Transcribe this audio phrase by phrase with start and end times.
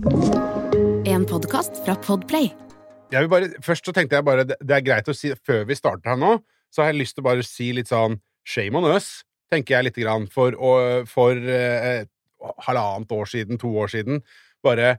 [0.00, 2.46] En podkast fra Podplay.
[3.12, 5.66] Jeg vil bare, først så tenkte jeg bare det det er greit å si Før
[5.68, 6.30] vi starter her nå,
[6.72, 8.16] så har jeg lyst til å bare si litt sånn
[8.48, 10.24] Shame on us, tenker jeg lite grann.
[10.32, 12.06] For, og, for eh,
[12.64, 14.22] halvannet år siden, to år siden,
[14.64, 14.94] bare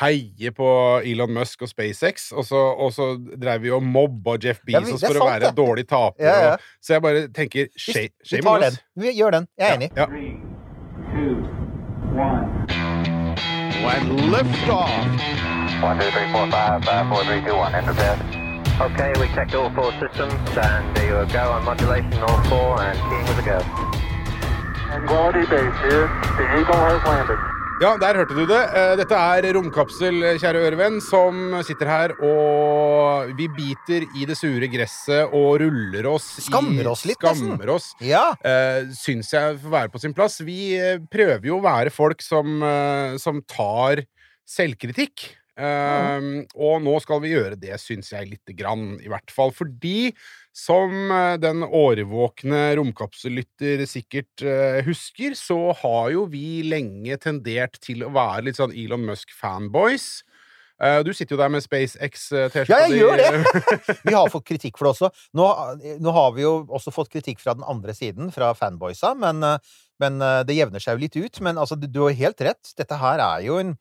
[0.00, 0.70] heie på
[1.04, 5.10] Elon Musk og SpaceX, og så, og så drev vi og mobba Jeff Bezos ja,
[5.10, 5.52] for å være det.
[5.52, 6.24] en dårlig taper.
[6.24, 6.56] Ja, ja.
[6.56, 8.80] Og, så jeg bare tenker shame, shame, vi tar den.
[9.04, 9.52] Vi gjør den.
[9.60, 9.92] Jeg er enig.
[10.00, 10.08] Ja.
[10.08, 10.34] Three,
[11.12, 11.38] two,
[12.16, 12.75] one.
[13.84, 15.82] When liftoff.
[15.82, 17.74] One, two, three, four, five, five, four, three, two, one.
[17.74, 18.18] Enter bed.
[18.80, 22.98] Okay, we checked all four systems, and there you go on modulation, all four, and
[23.08, 23.86] keying with a go.
[25.06, 26.08] Quality base here.
[26.36, 27.55] The Eagle has landed.
[27.76, 28.58] Ja, der hørte du det.
[28.72, 34.64] Eh, Dette er Romkapsel, kjære ørevenn, som sitter her og Vi biter i det sure
[34.72, 37.50] gresset og ruller oss Skammer i oss litt, nesten.
[37.52, 37.90] Skammer oss.
[38.00, 38.30] Ja.
[38.40, 40.38] Uh, syns jeg får være på sin plass.
[40.46, 44.06] Vi eh, prøver jo å være folk som, eh, som tar
[44.48, 45.26] selvkritikk.
[45.56, 49.52] Eh, Og nå skal vi gjøre det, syns jeg, lite grann, i hvert fall.
[49.56, 50.14] Fordi,
[50.56, 58.06] som eh, den årvåkne romkapsellytter sikkert eh, husker, så har jo vi lenge tendert til
[58.06, 60.06] å være litt sånn Elon Musk-fanboys.
[60.80, 63.98] Eh, du sitter jo der med SpaceX-T-skjorta Ja, jeg gjør det!
[64.08, 65.12] Vi har fått kritikk for det også.
[65.36, 65.50] Nå,
[66.04, 69.44] nå har vi jo også fått kritikk fra den andre siden, fra fanboysa, men,
[70.00, 70.18] men
[70.48, 71.40] det jevner seg jo litt ut.
[71.44, 72.74] Men altså, du, du har helt rett.
[72.76, 73.72] Dette her er jo en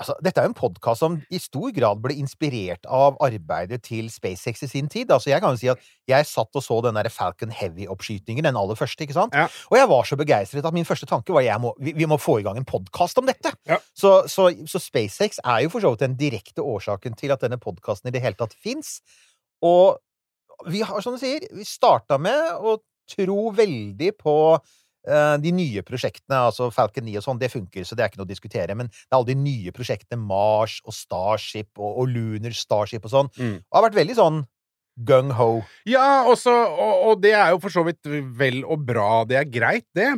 [0.00, 4.06] Altså, dette er jo en podkast som i stor grad ble inspirert av arbeidet til
[4.08, 5.10] SpaceX i sin tid.
[5.12, 8.56] Altså, jeg kan jo si at jeg satt og så den der Falcon Heavy-oppskytingen, den
[8.56, 9.36] aller første, ikke sant?
[9.36, 9.44] Ja.
[9.68, 12.38] Og jeg var så begeistret at min første tanke var at vi, vi må få
[12.40, 13.52] i gang en podkast om dette.
[13.68, 13.76] Ja.
[13.92, 17.60] Så, så, så SpaceX er jo for så vidt den direkte årsaken til at denne
[17.60, 19.02] podkasten i det hele tatt fins.
[19.60, 20.00] Og
[20.72, 22.78] vi har, som du sier, vi starta med å
[23.10, 24.36] tro veldig på
[25.40, 28.28] de nye prosjektene, altså Falcon 9 og sånn, det funker, så det er ikke noe
[28.28, 28.74] å diskutere.
[28.76, 33.10] Men det er alle de nye prosjektene, Mars og Starship og, og Lunar Starship og
[33.14, 33.62] sånn, Mm.
[33.72, 34.42] har vært veldig sånn
[35.00, 35.62] gung-ho.
[35.88, 38.04] Ja, også, og, og det er jo for så vidt
[38.36, 39.24] vel og bra.
[39.24, 40.10] Det er greit, det.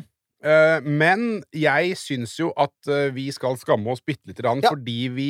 [0.42, 4.72] Eh, men jeg syns jo at eh, vi skal skamme oss bitte lite grann, Ja.
[4.74, 5.28] fordi vi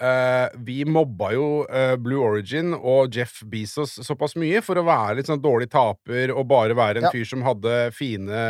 [0.00, 5.18] eh, vi mobba jo uh, Blue Origin og Jeff Bezos såpass mye for å være
[5.18, 7.12] litt sånn dårlig taper og bare være en Ja.
[7.12, 8.42] fyr som hadde fine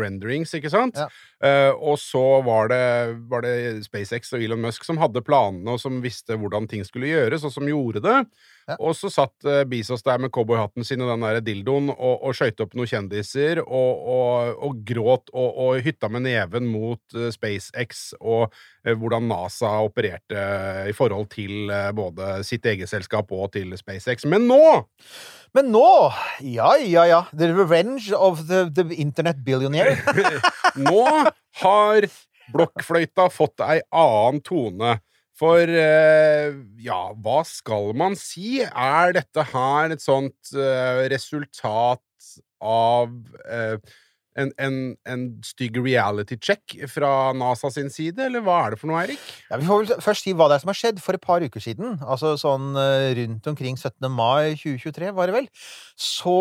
[0.00, 1.00] renderings, ikke sant?
[1.00, 1.08] Ja.
[1.40, 2.82] Uh, og så var det,
[3.30, 7.08] var det SpaceX og Elon Musk som hadde planene, og som visste hvordan ting skulle
[7.08, 8.18] gjøres, og som gjorde det.
[8.68, 8.76] Ja.
[8.78, 12.36] Og så satt uh, Bezos der med cowboyhatten sin og den der dildoen og, og
[12.36, 18.10] skøyte opp noen kjendiser og, og, og gråt og, hytta med neven mot uh, SpaceX
[18.20, 20.46] og uh, hvordan NASA opererte
[20.90, 24.26] i forhold til både sitt eget selskap og til SpaceX.
[24.28, 24.62] Men nå
[25.56, 25.86] Men nå,
[26.46, 29.96] ja, ja, ja, the revenge of the, the internet billionaire.
[30.78, 31.02] Nå
[31.58, 32.06] har
[32.54, 34.98] blokkfløyta fått ei annen tone.
[35.40, 36.52] For eh,
[36.84, 38.60] ja, hva skal man si?
[38.60, 42.04] Er dette her et sånt eh, resultat
[42.60, 43.14] av
[43.48, 43.78] eh,
[44.40, 44.76] en, en,
[45.12, 49.22] en stygg reality check fra NASA sin side, eller hva er det for noe, Eirik?
[49.50, 51.00] Ja, vi får vel først si hva det er som har skjedd.
[51.04, 54.08] For et par uker siden, altså sånn eh, rundt omkring 17.
[54.12, 55.48] mai 2023, var det vel,
[56.00, 56.36] så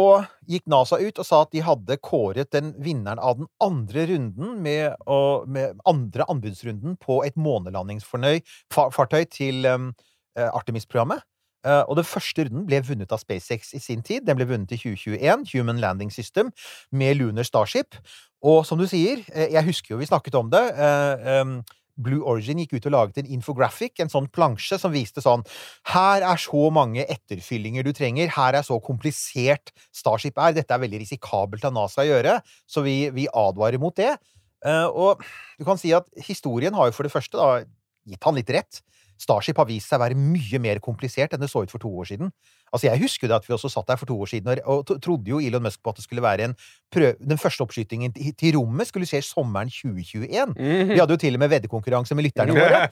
[0.50, 4.58] gikk NASA ut og sa at de hadde kåret den vinneren av den andre runden
[4.66, 9.92] med, å- med andre anbudsrunden på et månelandingsfartøy til um,
[10.40, 11.22] Artemis-programmet.
[11.68, 14.25] Eh, og den første runden ble vunnet av SpaceX i sin tid.
[14.28, 16.53] Den ble vunnet i 2021, Human Landing System,
[16.92, 18.00] med Lunar Starship.
[18.46, 20.64] Og som du sier, eh, jeg husker jo vi snakket om det.
[20.78, 21.62] eh,
[22.00, 25.44] Blue Origin gikk ut og laget en infographic, en sånn plansje som viste sånn
[25.84, 28.30] Her er så mange etterfyllinger du trenger.
[28.30, 30.53] Her er så komplisert Starship er.
[30.53, 34.16] Dette er veldig risikabelt av NASA å gjøre, så vi, vi advarer mot det.
[34.64, 35.20] Og
[35.59, 37.66] du kan si at historien har jo for det første da
[38.08, 38.80] gitt han litt rett.
[39.19, 41.91] Starship har vist seg å være mye mer komplisert enn det så ut for to
[41.91, 42.31] år siden.
[42.72, 45.30] Altså, Jeg husker det at vi også satt der for to år siden og, trodde
[45.30, 46.56] jo Elon Musk på at det skulle være en
[46.94, 50.56] prøv, Den første oppskytingen til, rommet skulle skje sommeren 2021.
[50.56, 50.94] Mhm.
[50.94, 52.88] Vi hadde jo til og med veddekonkurranse med lytterne våre.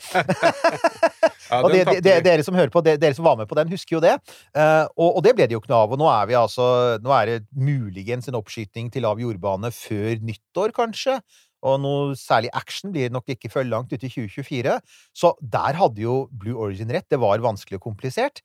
[1.47, 3.55] Ja, Og det, tapte det, dere som hører på, det, dere som var med på
[3.55, 4.17] den, husker jo det.
[4.52, 5.93] Uh, og, og det ble det jo ikke noe av.
[5.96, 6.67] Og nå er vi altså
[7.03, 11.19] Nå er det muligens en oppskyting til lav jordbane før nyttår, kanskje.
[11.65, 14.77] Og noe særlig action blir det nok ikke før langt ut i 2024.
[15.17, 17.07] Så der hadde jo Blue Origin rett.
[17.09, 18.43] Det var vanskelig og komplisert.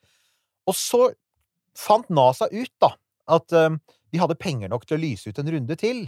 [0.71, 1.11] Og så
[1.77, 2.95] fant NASA ut, da,
[3.33, 3.77] at eh,
[4.13, 6.07] de hadde penger nok til å lyse ut en runde til.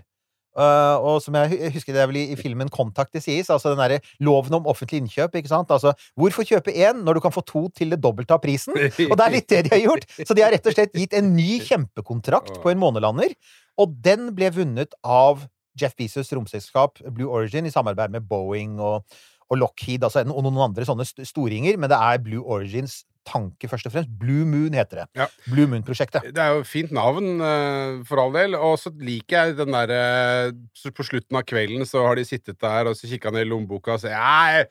[0.54, 3.72] Uh, og som jeg husker det er vel i, i filmen Kontakt det sies, altså
[3.72, 5.72] den derre loven om offentlig innkjøp, ikke sant?
[5.74, 8.76] Altså, hvorfor kjøpe én når du kan få to til det dobbelte av prisen?
[9.08, 10.06] Og det er litt det de har gjort.
[10.20, 13.34] Så de har rett og slett gitt en ny kjempekontrakt på en månelander,
[13.82, 15.42] og den ble vunnet av
[15.78, 19.02] Jeff Bezos' romselskap Blue Origin i samarbeid med Boeing og,
[19.50, 23.88] og Lockheed altså, og noen andre sånne storinger, men det er Blue Origins tanke, først
[23.88, 24.12] og fremst.
[24.20, 25.06] Blue Moon heter det.
[25.16, 25.26] Ja.
[25.48, 26.28] Blue Moon-prosjektet.
[26.34, 28.56] Det er jo fint navn, eh, for all del.
[28.58, 30.52] Og så liker jeg den derre
[30.94, 33.96] På slutten av kvelden så har de sittet der og så kikka ned i lommeboka
[33.96, 34.66] og sagt Nei,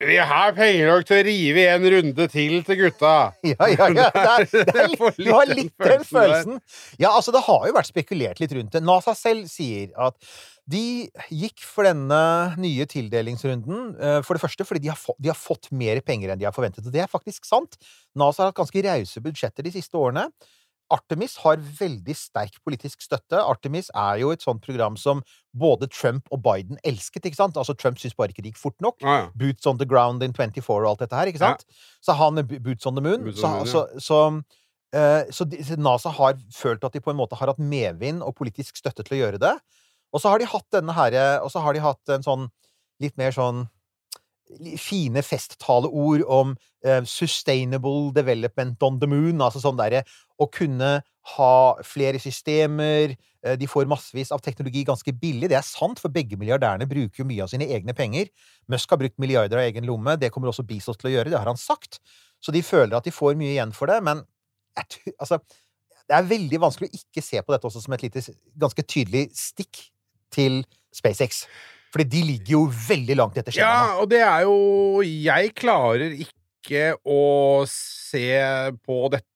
[0.00, 3.16] vi har penger nok til å rive en runde til til gutta.
[3.50, 4.06] Ja, ja, ja.
[4.14, 6.60] Det er, det er litt, du har litt den følelsen.
[7.00, 8.82] Ja, altså, det har jo vært spekulert litt rundt det.
[8.84, 10.16] NASA selv sier at
[10.70, 12.20] de gikk for denne
[12.60, 16.32] nye tildelingsrunden, eh, for det første fordi de har, fått, de har fått mer penger
[16.32, 16.86] enn de har forventet.
[16.86, 17.76] Og det er faktisk sant.
[18.16, 20.28] NASA har hatt ganske rause budsjetter de siste årene.
[20.90, 23.38] Artemis har veldig sterk politisk støtte.
[23.38, 25.22] Artemis er jo et sånt program som
[25.56, 27.58] både Trump og Biden elsket, ikke sant?
[27.60, 28.98] Altså, Trump syntes bare ikke det gikk fort nok.
[29.04, 29.28] Ah, ja.
[29.38, 31.66] Boots on the ground in 24 og alt dette her, ikke sant?
[32.02, 33.28] Så han er Boots on the moon.
[33.28, 34.20] On så, the moon, så, så,
[34.98, 38.34] eh, så, de, NASA har følt at de på en måte har hatt medvind og
[38.38, 39.56] politisk støtte til å gjøre det.
[40.10, 42.48] Og så har de hatt denne herre Og så har de hatt en sånn
[42.98, 43.68] litt mer sånn
[44.80, 46.54] fine festtaleord om
[46.84, 49.40] eh, sustainable development on the moon.
[49.40, 50.02] Altså sånn derre
[50.40, 51.00] å kunne
[51.36, 51.54] ha
[51.86, 53.14] flere systemer.
[53.44, 55.50] eh, De får massevis av teknologi ganske billig.
[55.52, 58.30] Det er sant, for begge milliardærene bruker jo mye av sine egne penger.
[58.72, 60.16] Musk har brukt milliarder av egen lomme.
[60.20, 61.30] Det kommer også Bezos til å gjøre.
[61.30, 62.00] Det har han sagt.
[62.40, 64.00] Så de føler at de får mye igjen for det.
[64.06, 64.24] Men
[65.20, 65.40] altså,
[66.08, 68.24] det er veldig vanskelig å ikke se på dette også som et lite,
[68.58, 69.84] ganske tydelig stikk
[70.34, 70.62] til
[70.94, 71.44] SpaceX.
[71.90, 73.90] Fordi de ligger jo veldig langt etter skjemaet.
[73.90, 78.30] Ja, og det er jo Jeg klarer ikke å se
[78.86, 79.26] på dette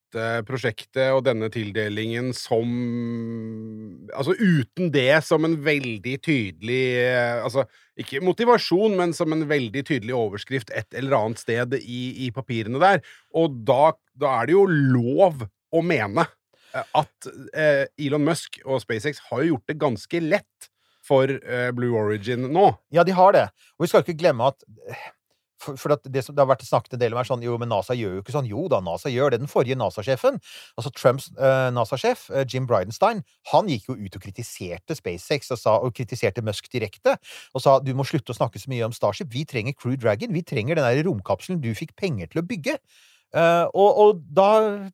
[0.47, 2.69] prosjektet og denne tildelingen som
[4.15, 6.85] Altså uten det som en veldig tydelig
[7.43, 7.67] Altså
[7.99, 12.81] ikke motivasjon, men som en veldig tydelig overskrift et eller annet sted i, i papirene
[12.83, 13.03] der.
[13.39, 16.27] Og da, da er det jo lov å mene
[16.75, 20.71] at eh, Elon Musk og SpaceX har jo gjort det ganske lett
[21.05, 22.71] for eh, Blue Origin nå.
[22.95, 23.49] Ja, de har det.
[23.79, 24.65] Og vi skal ikke glemme at
[25.65, 27.71] for, for det, som, det har vært snakket en del om er sånn Jo, men
[27.73, 28.49] NASA gjør jo ikke sånn.
[28.51, 29.41] Jo da, NASA gjør det.
[29.45, 30.41] Den forrige NASA-sjefen,
[30.79, 35.61] altså Trumps eh, NASA-sjef, eh, Jim Bridenstine, han gikk jo ut og kritiserte SpaceX og,
[35.61, 37.17] sa, og kritiserte Musk direkte.
[37.55, 39.33] Og sa du må slutte å snakke så mye om Starship.
[39.33, 40.35] Vi trenger Crew Dragon.
[40.35, 42.79] Vi trenger den der romkapselen du fikk penger til å bygge.
[43.35, 44.51] Eh, og og da,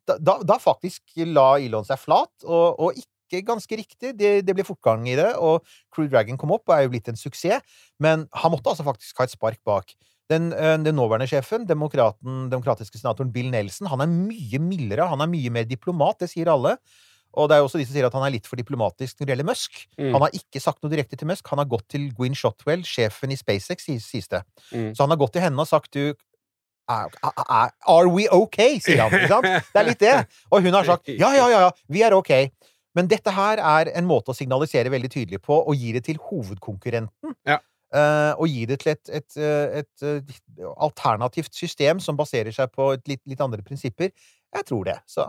[0.08, 3.09] da, da faktisk la Elon seg flat, og, og ikke
[3.46, 4.14] ganske riktig.
[4.18, 7.10] Det, det ble fortgang i det, og Crew Dragon kom opp og er jo blitt
[7.12, 7.62] en suksess.
[8.02, 9.94] Men han måtte altså faktisk ha et spark bak.
[10.30, 15.22] Den, eh, den nåværende sjefen, demokraten, demokratiske senatoren Bill Nelson, han er mye mildere, han
[15.24, 16.76] er mye mer diplomat, det sier alle.
[17.38, 19.26] Og det er jo også de som sier at han er litt for diplomatisk når
[19.26, 19.76] det gjelder Musk.
[19.98, 20.08] Mm.
[20.16, 23.34] Han har ikke sagt noe direkte til Musk, han har gått til Gwyn Shotwell, sjefen
[23.34, 24.42] i SpaceX, sies det.
[24.74, 24.90] Mm.
[24.94, 26.10] Så han har gått til henne og sagt du
[26.90, 28.80] Are we okay?
[28.82, 29.12] sier han.
[29.14, 30.16] Det er litt det.
[30.50, 32.32] Og hun har sagt ja, ja, ja, ja, vi er ok.
[32.98, 36.18] Men dette her er en måte å signalisere veldig tydelig på, og gi det til
[36.30, 37.36] hovedkonkurrenten.
[37.48, 37.60] Ja.
[37.90, 39.36] Uh, og gi det til et, et,
[39.80, 44.12] et, et, eh, alternativt system som baserer seg på et litt, litt andre prinsipper.
[44.54, 44.94] Jeg tror det.
[45.10, 45.26] Så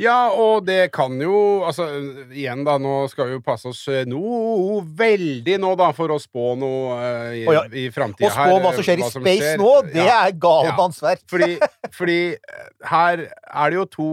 [0.00, 1.84] Ja, og det kan jo Altså,
[2.32, 6.18] igjen, da, nå skal vi jo passe oss eh, noe veldig nå, da, for å
[6.22, 7.64] spå noe uh, i, oh, ja.
[7.68, 11.24] i Å spå hva som skjer i space nå, det er galemannsverk.
[11.30, 11.56] Fordi,
[11.98, 14.08] fordi eh, her er det jo to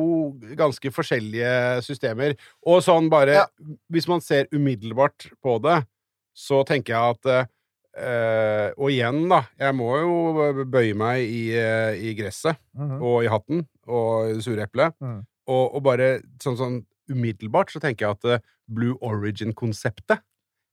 [0.60, 1.54] ganske forskjellige
[1.86, 2.36] systemer.
[2.68, 3.46] Og sånn bare Ja.
[3.94, 5.80] Hvis man ser umiddelbart på det,
[6.38, 7.56] så tenker jeg at
[8.00, 9.42] Uh, Og igjen, da.
[9.60, 13.02] Jeg må jo bøye meg i, i gresset Mhm.
[13.02, 14.94] og i hatten og det sure eplet.
[15.04, 15.18] Mm.
[15.50, 16.80] Og, og bare sånn, sånn
[17.10, 20.22] umiddelbart så tenker jeg at eh, Blue Origin-konseptet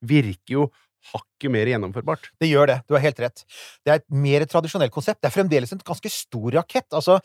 [0.06, 0.66] virker jo
[1.12, 2.30] hakket mer gjennomførbart.
[2.42, 2.78] Det gjør det.
[2.88, 3.44] Du har helt rett.
[3.86, 5.22] Det er et mer tradisjonelt konsept.
[5.22, 6.88] Det er fremdeles en ganske stor rakett.
[6.96, 7.20] Altså,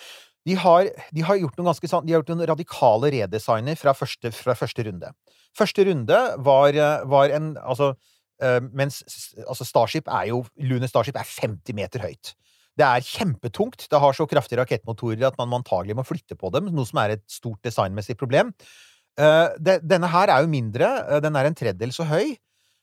[0.47, 3.93] de har, de har gjort noen ganske sånn De har gjort noen radikale redesigner fra
[3.97, 5.11] første, fra første runde.
[5.57, 6.77] Første runde var,
[7.09, 7.91] var en Altså,
[8.41, 9.01] eh, mens
[9.45, 12.33] altså Starship er jo Lune Starship er 50 meter høyt.
[12.79, 13.87] Det er kjempetungt.
[13.91, 17.17] Det har så kraftige rakettmotorer at man antagelig må flytte på dem, noe som er
[17.17, 18.53] et stort designmessig problem.
[19.19, 20.87] Eh, denne her er jo mindre.
[21.09, 22.37] eh, Den er en tredjedel så høy.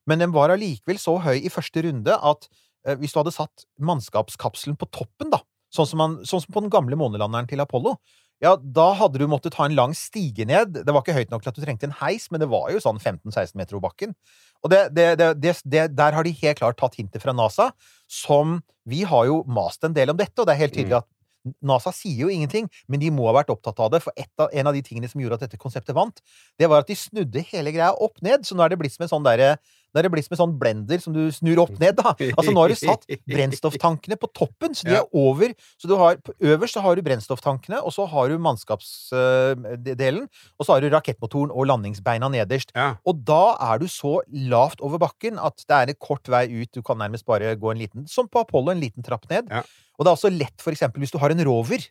[0.09, 2.49] Men den var allikevel så høy i første runde at
[2.87, 5.41] eh, hvis du hadde satt mannskapskapselen på toppen, da,
[5.75, 7.97] sånn som, man, sånn som på den gamle månelanderen til Apollo,
[8.45, 10.77] ja, da hadde du måttet ta en lang stige ned.
[10.87, 12.83] Det var ikke høyt nok til at du trengte en heis, men det var jo
[12.83, 14.15] sånn 15-16 meter over bakken.
[14.63, 17.73] Og det, det, det, der har de helt klart tatt hintet fra NASA,
[18.07, 21.09] som Vi har jo mast en del om dette, og det er helt tydelig at
[21.65, 24.71] NASA sier jo ingenting, men de må ha vært opptatt av det, for av, en
[24.71, 26.23] av de tingene som gjorde at dette konseptet vant,
[26.61, 29.07] det var at de snudde hele greia opp ned, så nå er det blitt som
[29.07, 29.57] en sånn derre
[29.93, 32.13] Da er det blitt som en sånn blender som du snur opp ned, da.
[32.35, 35.55] Altså nå har du satt brennstofftankene på toppen, så de er over.
[35.81, 40.75] Så du har, øverst så har du brennstofftankene, og så har du mannskapsdelen, og så
[40.75, 42.75] har du rakettmotoren og landingsbeina nederst.
[42.77, 42.95] Ja.
[43.09, 46.71] Og da er du så lavt over bakken at det er en kort vei ut.
[46.75, 49.49] Du kan nærmest bare gå en liten Som på Apollo, en liten trapp ned.
[49.51, 49.65] Ja.
[49.99, 51.83] Og det er også lett, for eksempel, hvis du har en rover,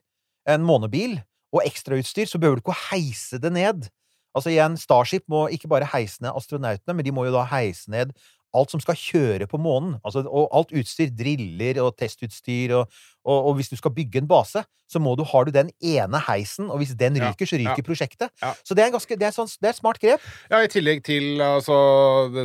[0.48, 1.18] en månebil,
[1.56, 3.88] og ekstrautstyr, så behøver du ikke å heise det ned.
[4.36, 7.91] Altså igjen, Starship må ikke bare heise ned astronautene, men de må jo da heise
[7.91, 8.12] ned
[8.57, 9.98] alt som skal kjøre på månen.
[10.05, 12.93] Altså, og alt utstyr, driller og testutstyr, og,
[13.27, 16.19] og, og hvis du skal bygge en base, så må du, har du den ene
[16.29, 17.86] heisen, og hvis den ryker, så ryker ja.
[17.86, 18.31] prosjektet.
[18.39, 18.53] Ja.
[18.63, 20.24] Så det er, ganske, det, er sånn, det er et smart grep.
[20.48, 21.75] Ja, i tillegg til altså,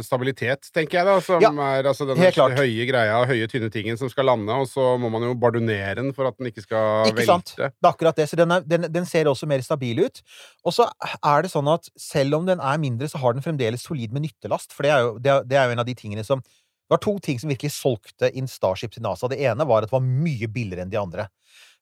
[0.03, 1.17] stabilitet, tenker jeg, da.
[1.23, 5.13] Som er altså den høye greia, høye, tynne tingen som skal lande, og så må
[5.13, 7.55] man jo bardunere den for at den ikke skal Ikke sant?
[7.59, 8.27] Det er akkurat det.
[8.33, 10.23] Så den, er, den, den ser også mer stabil ut.
[10.67, 13.87] Og så er det sånn at selv om den er mindre, så har den fremdeles
[13.87, 14.75] solid med nyttelast.
[14.75, 16.43] For det er jo, det det er jo en av de tingene som
[16.87, 19.31] Det var to ting som virkelig solgte inn Starship til NASA.
[19.31, 21.29] Det ene var at det var mye billigere enn de andre.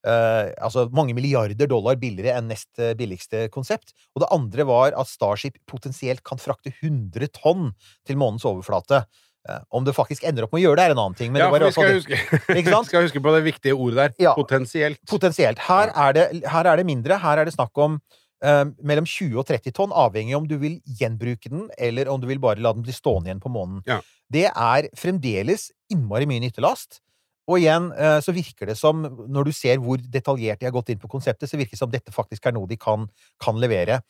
[0.00, 3.92] Uh, altså mange milliarder dollar billigere enn nest eh, billigste konsept.
[4.14, 7.74] Og det andre var at Starship potensielt kan frakte 100 tonn
[8.08, 9.02] til månens overflate.
[9.48, 11.34] Uh, om det faktisk ender opp med å gjøre det, er en annen ting.
[11.34, 12.22] Men Ja, det var for vi skal det.
[12.22, 12.88] huske, Ikke sant?
[12.92, 14.16] skal huske på det viktige ordet der.
[14.30, 14.34] Ja.
[14.38, 15.00] Potensielt.
[15.08, 15.60] Potensielt.
[15.68, 17.20] Her er det, her er det mindre.
[17.20, 18.00] Her er det snakk om
[18.40, 22.40] mellom 20 og 30 tonn, avhengig om du vil gjenbruke den, eller om du vil
[22.40, 23.82] bare la den bli stående igjen på månen.
[23.88, 23.98] Ja.
[24.32, 27.02] Det er fremdeles innmari mye nyttelast.
[27.50, 30.92] Og igjen eh, så virker det som, når du ser hvor detaljert de har gått
[30.92, 33.08] inn på konseptet, så virker det som dette faktisk er noe de kan,
[33.42, 34.00] kan levere.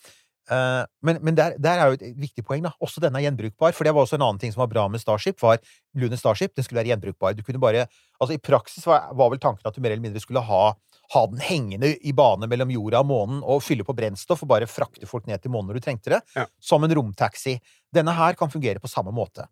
[0.50, 2.74] Eh, men men der, der er jo et viktig poeng, da.
[2.82, 3.72] Også denne er gjenbrukbar.
[3.76, 5.62] For det var også en annen ting som var bra med Starship, var
[5.94, 6.54] Lunar Starship.
[6.56, 7.36] Den skulle være gjenbrukbar.
[7.38, 7.86] Du kunne bare
[8.20, 10.74] Altså, i praksis var, var vel tanken at du mer eller mindre skulle ha,
[11.10, 14.68] ha den hengende i bane mellom jorda og månen og fylle på brennstoff og bare
[14.70, 16.20] frakte folk ned til månen når du trengte det.
[16.36, 16.46] Ja.
[16.62, 17.56] Som en romtaxi.
[17.94, 19.48] Denne her kan fungere på samme måte.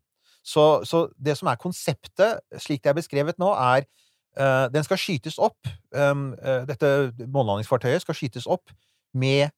[0.47, 3.85] Så, så det som er konseptet, slik det er beskrevet nå, er
[4.38, 5.59] uh, Den skal skytes opp
[5.93, 8.71] um, uh, Dette månelandingsfartøyet skal skytes opp
[9.19, 9.50] med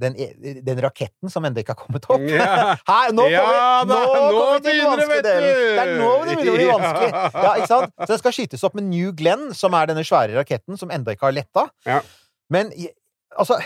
[0.00, 2.24] den, e- den raketten som ennå ikke har kommet opp.
[2.30, 2.76] Ja.
[2.90, 5.50] Her, nå Ja kommer, da, nå nå kommer vi til den det, vanskelige delen.
[5.50, 7.10] Det er nå det begynner å bli vanskelig.
[7.34, 7.92] Ja, ikke sant?
[8.04, 11.16] Så den skal skytes opp med New Glenn, som er denne svære raketten som ennå
[11.16, 11.66] ikke har letta.
[11.88, 12.00] Ja.
[12.54, 12.72] Men
[13.36, 13.58] altså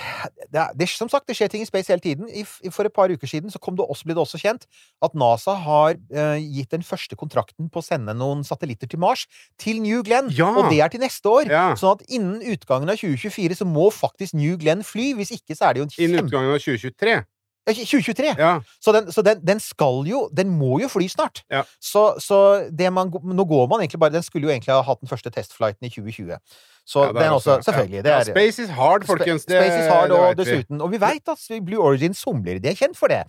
[0.52, 2.28] det, det, Som sagt, det skjer ting i space hele tiden.
[2.28, 4.66] I, for et par uker siden så kom det også, ble det også kjent
[5.04, 9.26] at NASA har uh, gitt den første kontrakten på å sende noen satellitter til Mars
[9.61, 10.31] til New Glenn.
[10.35, 10.50] Ja.
[10.50, 11.50] Og det er til neste år.
[11.52, 11.66] Ja.
[11.78, 15.12] Sånn at innen utgangen av 2024 så må faktisk New Glenn fly.
[15.19, 17.21] Hvis ikke så er det jo en Innen utgangen av 2023.
[17.69, 18.35] Ja, 2023!
[18.38, 18.52] Ja.
[18.83, 21.45] Så, den, så den, den skal jo Den må jo fly snart.
[21.50, 21.62] Ja.
[21.78, 22.38] Så, så
[22.75, 25.31] det man, nå går man egentlig bare Den skulle jo egentlig ha hatt den første
[25.31, 26.37] testflighten i 2020.
[26.85, 28.02] Så Ja, den også, også Selvfølgelig.
[28.11, 29.45] Er, Space is hard, folkens.
[29.47, 30.83] Det, Space is hard, det og dessuten.
[30.83, 32.59] Og vi veit at Blue Origin somler.
[32.59, 33.23] De er kjent for det.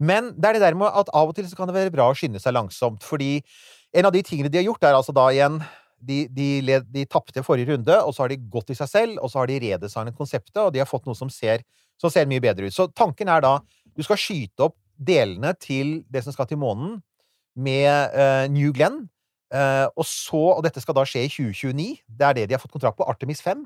[0.00, 2.08] Men det er det der med at av og til så kan det være bra
[2.10, 3.36] å skynde seg langsomt, fordi
[3.94, 5.60] en av de tingene de har gjort, er altså da igjen
[6.02, 9.20] de, de, led- de tapte forrige runde, og så har de gått i seg selv,
[9.22, 11.62] og så har de redesignet konseptet, og de har fått noe som ser,
[12.00, 12.74] som ser mye bedre ut.
[12.74, 13.58] Så tanken er da
[13.94, 17.00] du skal skyte opp delene til det som skal til månen,
[17.54, 19.04] med uh, New Glenn.
[19.54, 22.00] Uh, og så, og dette skal da skje i 2029.
[22.08, 23.06] Det er det de har fått kontrakt på.
[23.06, 23.62] Artemis 5.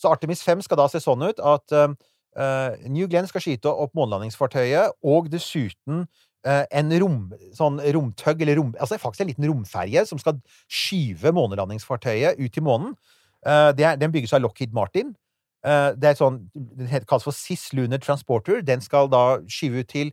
[0.00, 3.92] Så Artemis 5 skal da se sånn ut at eh, New Glenn skal skyte opp
[3.98, 6.06] månelandingsfartøyet, og dessuten
[6.40, 7.18] en rom,
[7.52, 10.38] sånn romtøgg, eller rom, altså faktisk en liten romferje, som skal
[10.72, 12.94] skyve månelandingsfartøyet ut til månen.
[13.76, 15.12] Det er, den bygges av Lockheed Martin.
[15.64, 18.62] Eh, det er sånn, Den heter- kalles for SIS Lunar Transporter.
[18.62, 20.12] Den skal da skyve ut til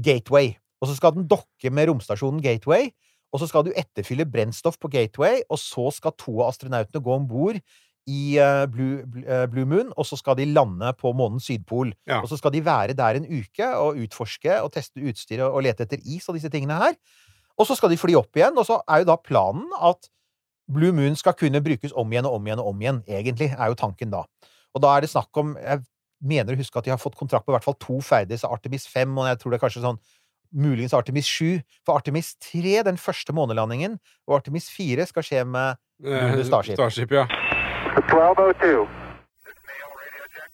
[0.00, 0.56] Gateway.
[0.80, 2.90] Og så skal den dokke med romstasjonen Gateway.
[3.32, 7.12] Og så skal du etterfylle brennstoff på Gateway, og så skal to av astronautene gå
[7.14, 7.60] om bord
[8.08, 11.92] i eh, Blue, eh, Blue Moon, og så skal de lande på månens sydpol.
[12.08, 12.22] Ja.
[12.22, 15.84] Og så skal de være der en uke og utforske og teste utstyr og lete
[15.84, 16.96] etter is og disse tingene her.
[17.58, 20.08] Og så skal de fly opp igjen, og så er jo da planen at
[20.72, 23.68] Blue Moon skal kunne brukes om igjen og om igjen og om igjen, egentlig, er
[23.72, 24.24] jo tanken da.
[24.76, 25.82] Og da er det snakk om Jeg
[26.20, 28.50] mener å huske at de har fått kontrakt på i hvert fall to ferdige, så
[28.50, 30.00] Artemis 5, og jeg tror det er kanskje sånn
[30.50, 31.60] muligens Artemis 7.
[31.86, 36.74] For Artemis 3, den første månelandingen, og Artemis 4 skal skje med Eh, Starship.
[36.78, 37.26] Starship, ja.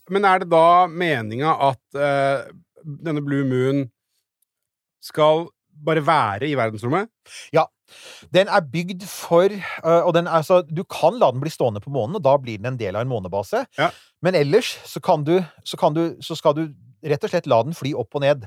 [0.08, 2.46] Men er det da meninga at eh,
[2.84, 3.84] denne Blue Moon
[5.04, 5.48] skal
[5.84, 7.10] bare være i verdensrommet?
[8.34, 11.82] Den er bygd for øh, Og den er så Du kan la den bli stående
[11.84, 13.66] på månen, og da blir den en del av en månebase.
[13.78, 13.90] Ja.
[14.22, 16.68] Men ellers så kan du så, kan du så skal du
[17.04, 18.46] rett og slett la den fly opp og ned.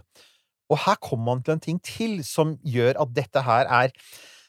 [0.72, 3.94] Og her kommer man til en ting til som gjør at dette her er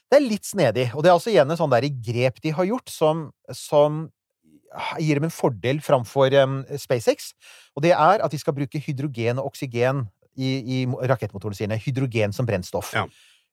[0.09, 0.89] Det er litt snedig.
[0.95, 4.07] Og det er altså igjen en sånn der grep de har gjort, som, som
[4.97, 7.33] gir dem en fordel framfor um, SpaceX.
[7.77, 11.77] Og det er at de skal bruke hydrogen og oksygen i, i rakettmotorene sine.
[11.77, 12.95] Hydrogen som brennstoff.
[12.97, 13.05] Ja.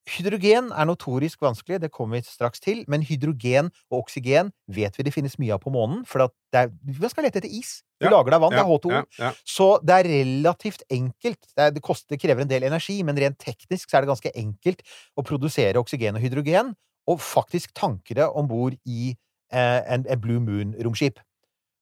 [0.06, 5.02] Hydrogen er notorisk vanskelig, det kommer vi straks til, men hydrogen og oksygen vet vi
[5.02, 6.70] det finnes mye av på månen, for at det er,
[7.00, 7.80] man skal lete etter is.
[7.98, 8.92] Du Ja, lager deg vann, det er H2O.
[8.92, 9.32] Ja, ja.
[9.42, 11.40] Så det er relativt enkelt.
[11.48, 14.12] Det, er, det, koster, det krever en del energi, men rent teknisk så er det
[14.12, 14.84] ganske enkelt
[15.16, 16.74] å produsere oksygen og hydrogen,
[17.10, 19.10] og faktisk tanke det om bord i
[19.50, 21.18] eh, en, en Blue Moon-romskip.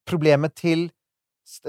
[0.08, 0.88] Problemet til,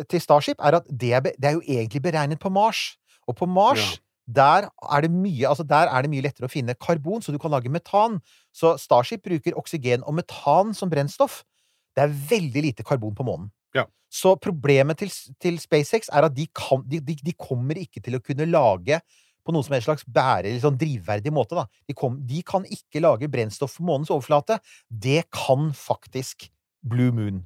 [0.08, 2.94] til Starship er at det er, det er jo egentlig beregnet på Mars.
[3.28, 3.96] Og på Mars
[4.26, 7.38] der er, det mye, altså der er det mye lettere å finne karbon, så du
[7.42, 8.18] kan lage metan.
[8.56, 11.44] Så Starship bruker oksygen og metan som brennstoff.
[11.96, 13.52] Det er veldig lite karbon på månen.
[13.78, 13.86] Ja.
[14.10, 18.18] Så problemet til, til SpaceX er at de, kan, de, de, de kommer ikke til
[18.18, 19.00] å kunne lage
[19.46, 21.58] på noen som helst slags bære, eller sånn drivverdig måte.
[21.58, 21.68] Da.
[21.86, 24.58] De, kom, de kan ikke lage brennstoff på månens overflate.
[24.90, 26.48] Det kan faktisk
[26.86, 27.44] Blue Moon.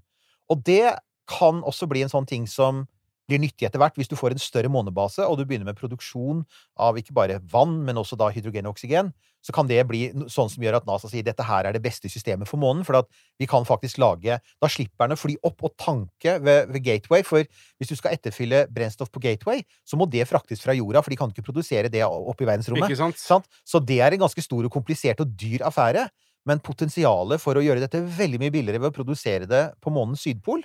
[0.50, 0.96] Og det
[1.30, 2.86] kan også bli en sånn ting som
[3.30, 3.96] blir nyttig etter hvert.
[4.00, 6.44] Hvis du får en større månebase, og du begynner med produksjon
[6.82, 10.50] av ikke bare vann, men også da hydrogen og oksygen, så kan det bli sånn
[10.52, 12.84] som gjør at NASA sier dette her er det beste systemet for månen.
[12.88, 13.08] For at
[13.40, 17.24] vi kan faktisk lage Da slipper den å fly opp og tanke ved, ved Gateway.
[17.24, 17.46] For
[17.80, 21.20] hvis du skal etterfylle brennstoff på Gateway, så må det fraktes fra jorda, for de
[21.20, 22.90] kan ikke produsere det oppe i verdensrommet.
[22.92, 23.22] Ikke sant?
[23.22, 23.48] Sant?
[23.64, 26.10] Så det er en ganske stor og komplisert og dyr affære.
[26.48, 30.24] Men potensialet for å gjøre dette veldig mye billigere ved å produsere det på månens
[30.26, 30.64] sydpol,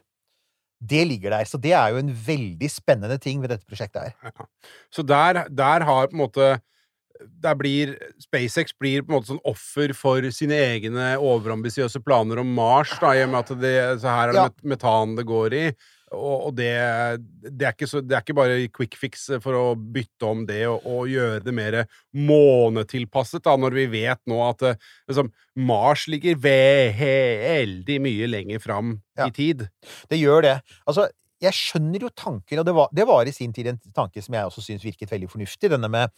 [0.91, 1.49] det ligger der.
[1.49, 4.47] Så det er jo en veldig spennende ting ved dette prosjektet her.
[4.95, 6.55] Så der, der har på en måte
[7.41, 12.51] der blir SpaceX blir på en måte sånn offer for sine egne overambisiøse planer om
[12.57, 14.49] Mars, da, i og med at det, så her er det Ja.
[14.75, 15.63] metan det går i.
[16.13, 16.69] Og, og det,
[17.49, 20.61] det, er ikke så, det er ikke bare quick fix for å bytte om det
[20.69, 21.79] og, og gjøre det mer
[22.13, 24.79] månetilpasset, da, når vi vet nå at eh,
[25.11, 25.33] liksom,
[25.65, 29.29] Mars ligger veldig mye lenger fram Ja.
[29.29, 29.69] i tid.
[30.11, 30.55] Det gjør det.
[30.87, 31.09] Altså,
[31.43, 34.35] jeg skjønner jo tanken, og det var, det var i sin tid en tanke som
[34.35, 36.11] jeg også syns virket veldig fornuftig, denne med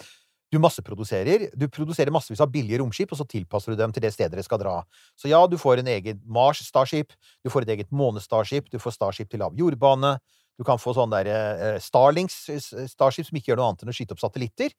[0.56, 1.50] du masseproduserer.
[1.54, 4.46] Du produserer massevis av billige romskip, og så tilpasser du dem til det stedet dere
[4.46, 4.76] skal dra.
[5.18, 8.96] Så ja, du får en egen Mars Starship, du får et eget Måne-Starship, du får
[8.96, 10.16] Starship til lav jordbane,
[10.56, 13.92] du kan få sånn der eh, Starlings eh, Starship som ikke gjør noe annet enn
[13.92, 14.72] å skyte opp satellitter.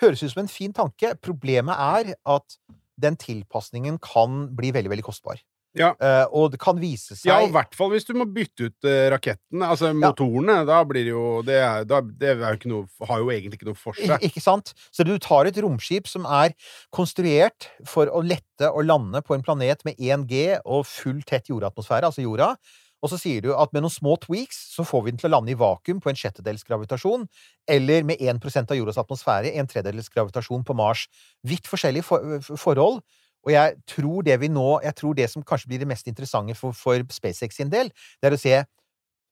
[0.00, 1.12] Høres ut som en fin tanke.
[1.20, 2.56] Problemet er at
[3.00, 5.40] den tilpasningen kan bli veldig, veldig kostbar.
[5.78, 5.92] Ja.
[6.02, 8.70] Eh, og det kan vise seg Ja, og i hvert fall hvis du må bytte
[8.70, 10.60] ut eh, rakettene, altså motorene.
[10.66, 13.70] Da blir det jo Det, er, da, det er jo noe, har jo egentlig ikke
[13.70, 14.16] noe for seg.
[14.26, 14.74] Ikke sant?
[14.90, 16.56] Så du tar et romskip som er
[16.94, 22.10] konstruert for å lette å lande på en planet med 1G og full tett jordatmosfære,
[22.10, 22.54] altså jorda,
[23.00, 25.34] og så sier du at med noen små tweaks så får vi den til å
[25.36, 27.24] lande i vakuum på en sjettedels gravitasjon,
[27.70, 31.06] eller med 1% av jordas atmosfære, en tredjedels gravitasjon på Mars.
[31.46, 33.00] Vidt forskjellige for forhold.
[33.46, 36.54] Og jeg tror det vi nå Jeg tror det som kanskje blir det mest interessante
[36.58, 37.88] for, for SpaceX sin del,
[38.20, 38.52] det er å se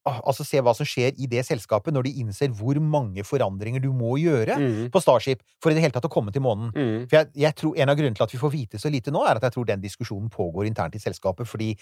[0.08, 3.82] ah, Altså se hva som skjer i det selskapet når de innser hvor mange forandringer
[3.84, 4.88] du må gjøre Mm.
[4.94, 6.70] på Starship for i det hele tatt å komme til månen.
[6.72, 7.04] Mm.
[7.10, 9.20] For jeg, jeg tror En av grunnene til at vi får vite så lite nå,
[9.28, 11.46] er at jeg tror den diskusjonen pågår internt i selskapet.
[11.48, 11.74] Fordi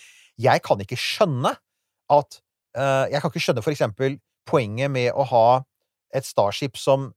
[0.42, 1.54] jeg kan ikke skjønne
[2.10, 2.40] at
[2.78, 5.46] uh, Jeg kan ikke skjønne for eksempel poenget med å ha
[6.14, 7.12] et Starship som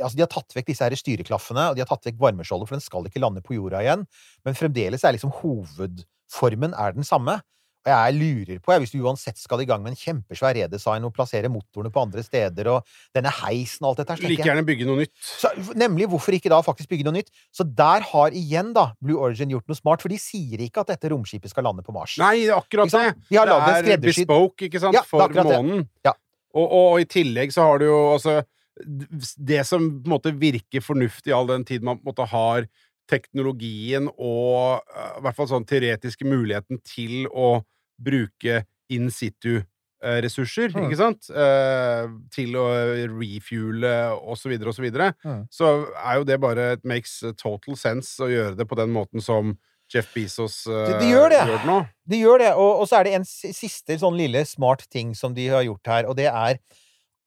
[0.00, 2.78] Altså, De har tatt vekk disse her styreklaffene, og de har tatt vekk varmeskjoldet, for
[2.78, 4.04] den skal ikke lande på jorda igjen.
[4.46, 7.40] Men fremdeles er liksom hovedformen er den samme.
[7.82, 11.02] Og jeg lurer på, jeg, hvis du uansett skal i gang med en kjempesvær redesign
[11.02, 14.62] og plassere motorene på andre steder, og denne heisen og alt dette her, Like gjerne
[14.68, 15.10] bygge noe nytt.
[15.18, 17.32] så, nemlig, hvorfor ikke da faktisk bygge noe nytt?
[17.50, 20.94] Så der har igjen da Blue Origin gjort noe smart, for de sier ikke at
[20.94, 22.14] dette romskipet skal lande på Mars.
[22.22, 23.04] Nei, det akkurat det.
[23.26, 25.88] De har det er bespoke, ikke sant, Ja, for månen.
[26.06, 26.14] Ja.
[26.54, 28.42] Og, og, og i tillegg så har du jo altså
[28.80, 32.66] Det som på en måte virker fornuftig all den tid man på en måte har
[33.10, 37.62] teknologien og eh, i hvert fall sånn teoretiske muligheten til å
[38.02, 40.86] bruke in situ-ressurser, Mm.
[40.88, 41.28] ikke sant?
[41.30, 42.66] Eh, til å
[43.12, 43.92] refuele
[44.72, 45.12] så videre.
[45.24, 45.44] Mm.
[45.50, 49.20] Så er jo det bare It makes total sense å gjøre det på den måten
[49.22, 49.56] som
[49.92, 51.42] Jeff Bezos eh, de, de gjør det.
[51.46, 51.78] gjør det nå.
[52.08, 55.34] De gjør det, og, og så er det en siste sånn lille smart ting som
[55.36, 56.58] de har gjort her, og det er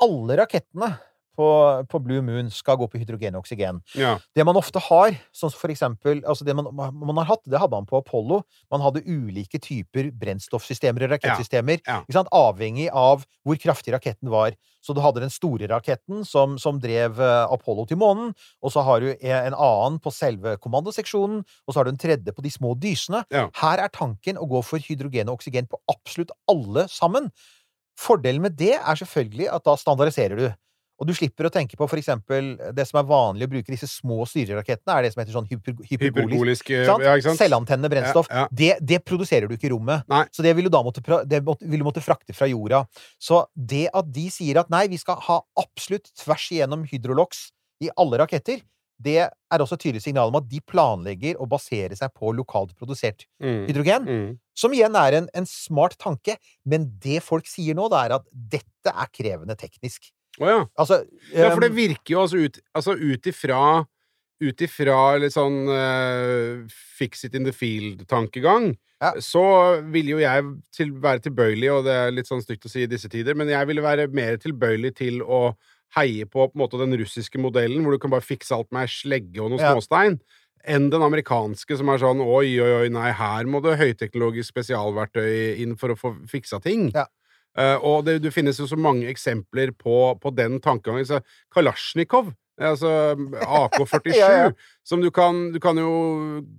[0.02, 0.96] alle rakettene
[1.36, 1.48] på,
[1.92, 3.82] på Blue Moon skal gå på hydrogen og oksygen.
[4.00, 4.16] Ja.
[4.36, 7.60] Det man ofte har, sånn som for eksempel altså det man, man har hatt, det
[7.62, 8.42] hadde man på Apollo.
[8.74, 12.24] Man hadde ulike typer brennstoffsystemer og rakettsystemer, Ja, ja.
[12.36, 14.56] Avhengig av hvor kraftig raketten var.
[14.86, 18.84] Så du hadde den store raketten som, som drev eh, Apollo til månen, og så
[18.86, 22.52] har du en annen på selve kommandoseksjonen, og så har du en tredje på de
[22.54, 23.24] små dysene.
[23.32, 27.32] Her er tanken å gå for hydrogen og oksygen på absolutt alle sammen.
[28.00, 30.48] Fordelen med det er selvfølgelig at da standardiserer du.
[30.96, 34.24] Og du slipper å tenke på eksempel det som er vanlig å bruke disse små
[34.30, 37.36] styrerakettene, er det som heter sånn hyper, hypergolisk Hypergolisk eh, ja?
[37.36, 38.30] Selvantennende brennstoff.
[38.32, 38.52] Ja, ja.
[38.52, 40.06] Det, det produserer du ikke i rommet.
[40.12, 40.24] Nei.
[40.32, 42.86] Så det vil du da måtte, det måtte, vil du måtte frakte fra jorda.
[43.20, 47.50] Så det at de sier at nei, vi skal ha absolutt tvers igjennom hydrolox
[47.84, 48.64] i alle raketter,
[48.96, 52.76] det er også et tydelig signal om at de planlegger å basere seg på lokalt
[52.80, 53.66] produsert Mm.
[53.68, 54.06] hydrogen.
[54.08, 54.30] Mm.
[54.56, 58.30] Som igjen er en, en smart tanke, men det folk sier nå, det er at
[58.32, 60.14] dette er krevende teknisk.
[60.42, 60.62] Å ja.
[60.78, 61.02] Altså
[61.34, 63.60] Ja, for det um, virker jo altså ut Altså ut ifra
[64.44, 66.66] Ut ifra litt sånn uh,
[67.00, 69.14] fix it in the field-tankegang, Ja.
[69.24, 69.44] så
[69.94, 70.44] vil jo jeg
[70.76, 73.48] til, være tilbøyelig, og det er litt sånn stygt å si i disse tider, men
[73.48, 75.54] jeg ville være mer tilbøyelig til å
[75.96, 78.92] heie på på måte den russiske modellen, hvor du kan bare fikse alt med ei
[78.92, 79.72] slegge og noen Ja.
[79.72, 80.20] småstein,
[80.68, 85.62] enn den amerikanske, som er sånn oi, oi, oi, nei, her må det høyteknologisk spesialverktøy
[85.64, 86.90] inn for å få fiksa ting.
[86.92, 87.08] Ja.
[87.58, 91.08] Eh, og det, det finnes jo så mange eksempler på, på den tankegangen.
[91.08, 91.22] Så
[91.56, 92.90] Kalasjnikov, altså
[93.44, 94.50] AK-47, Ja, ja.
[94.88, 95.92] som du kan Du kan jo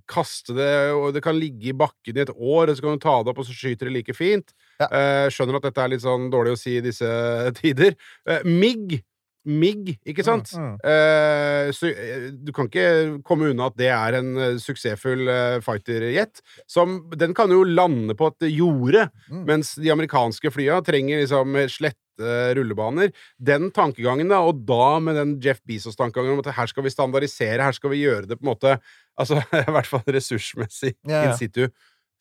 [0.09, 3.03] kaste det, og det kan ligge i bakken i et år, og så kan du
[3.05, 4.53] ta det opp, og så skyter det like fint.
[4.81, 4.89] Ja.
[4.89, 7.07] Eh, skjønner at dette er litt sånn dårlig å si i disse
[7.61, 7.97] tider.
[8.29, 8.99] Eh, MIG.
[9.47, 10.51] MIG, ikke sant?
[10.53, 15.23] Mm, Uh, så, uh, du kan ikke komme unna at det er en eh, suksessfull
[15.27, 16.41] uh, fighterjet.
[16.69, 19.45] Som Den kan jo lande på et jorde, Mm.
[19.47, 23.11] mens de amerikanske flya trenger liksom slette rullebaner.
[23.39, 27.61] Den tankegangen, da, og da med den Jeff Bezos-tankegangen om at her skal vi standardisere,
[27.61, 28.77] her skal vi gjøre det på en måte
[29.19, 31.31] Altså i hvert fall ressursmessig Ja, ja.
[31.31, 31.67] in situ.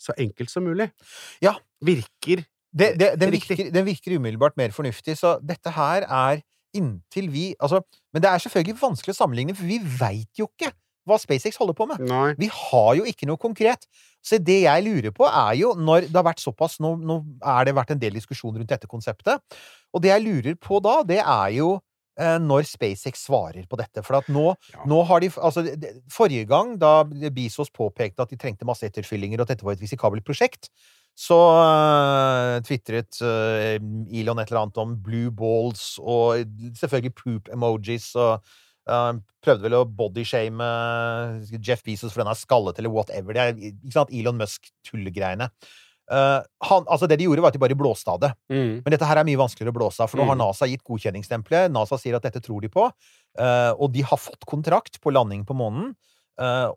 [0.01, 0.91] Så enkelt som mulig.
[1.45, 1.55] Ja.
[1.85, 2.45] Virker
[2.77, 6.43] det, det, den, virker, den virker umiddelbart mer fornuftig, så dette her er
[6.79, 7.81] inntil vi Altså,
[8.13, 10.73] men det er selvfølgelig vanskelig å sammenligne, for vi veit jo ikke
[11.07, 12.01] hva SpaceX holder på med.
[12.03, 12.33] Nei.
[12.35, 13.85] Vi har jo ikke noe konkret.
[14.27, 17.69] Så det jeg lurer på, er jo når det har vært såpass Nå, nå er
[17.69, 19.39] det vært en del diskusjon rundt dette konseptet.
[19.95, 21.77] Og det jeg lurer på da, det er jo
[22.19, 24.03] eh, når SpaceX svarer på dette.
[24.03, 24.83] For at nå, Ja.
[24.89, 29.39] nå har de Altså, det- forrige gang, da Bezos påpekte at de trengte masse etterfyllinger,
[29.39, 30.71] og at dette var et risikabelt prosjekt,
[31.17, 33.77] så uh, tvitret uh,
[34.13, 36.45] Elon et eller annet om blue balls og
[36.77, 38.45] selvfølgelig poop emojis og
[38.91, 40.69] uh, prøvde vel å bodyshame
[41.57, 43.33] Jeff Bezos for den er skallet eller whatever.
[43.33, 45.49] Det er ikke sant, Elon Musk-tullegreiene.
[46.07, 48.29] Han, altså det de gjorde, var at de bare blåste av det.
[48.53, 48.77] Mm.
[48.85, 50.43] Men dette her er mye vanskeligere å blåse av, for nå har Mm.
[50.45, 51.73] NASA gitt godkjenningsstempelet.
[51.75, 52.85] NASA sier at dette tror de på.
[52.87, 55.97] og de har fått kontrakt på landing på månen.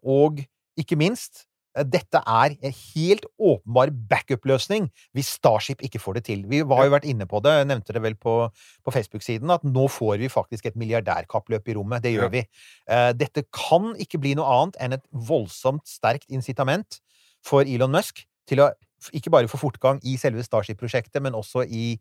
[0.01, 0.41] og
[0.79, 1.45] ikke minst,
[1.87, 6.43] dette er en helt åpenbar backup-løsning hvis Starship ikke får det til.
[6.49, 8.35] Vi har jo vært inne på det, jeg nevnte det vel på,
[8.85, 12.03] på Facebook-siden, at nå får vi faktisk et milliardærkappløp i rommet.
[12.03, 12.43] Det gjør vi.
[12.89, 16.99] Eh, dette kan ikke bli noe annet enn et voldsomt sterkt incitament
[17.45, 18.71] for Elon Musk til å
[19.15, 21.93] ikke bare få fortgang i selve Starship-prosjektet, men også i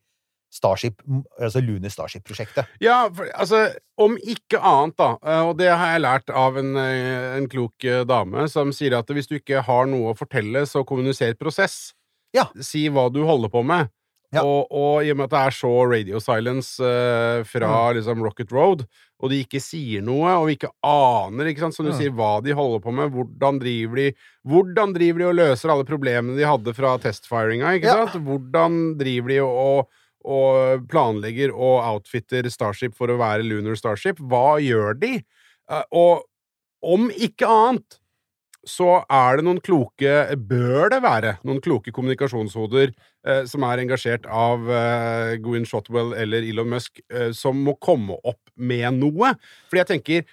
[0.51, 1.03] Starship,
[1.39, 2.67] altså Lunar Starship-prosjektet.
[2.81, 3.67] Ja, for, altså,
[4.01, 7.85] om ikke annet, da, eh, og det har jeg lært av en, eh, en klok
[7.85, 11.93] eh, dame, som sier at hvis du ikke har noe å fortelle, så kommuniser prosess.
[12.35, 12.47] Ja.
[12.61, 13.91] Si hva du holder på med.
[14.33, 14.43] Ja.
[14.45, 17.95] Og, og i og med at det er så radio silence uh, fra Mm.
[17.97, 18.83] liksom Rocket Road,
[19.23, 21.97] og de ikke sier noe, og vi ikke aner, ikke sant, som du Mm.
[21.97, 24.13] sier, hva de holder på med, hvordan driver de
[24.47, 28.05] Hvordan driver de og løser alle problemene de hadde fra testfiringa, ikke Ja.
[28.07, 28.21] sant?
[28.25, 29.89] Hvordan driver de og og
[30.91, 34.21] planlegger og outfitter Starship for å være Lunar Starship.
[34.21, 35.15] Hva gjør de?
[35.71, 36.25] Eh, Og
[36.85, 37.99] om ikke annet
[38.69, 40.11] så er det noen kloke
[40.51, 46.45] Bør det være noen kloke kommunikasjonshoder eh, som er engasjert av eh, Gwyn Shotwell eller
[46.45, 49.33] Elon Musk, eh, som må komme opp med noe?
[49.71, 50.27] Fordi jeg tenker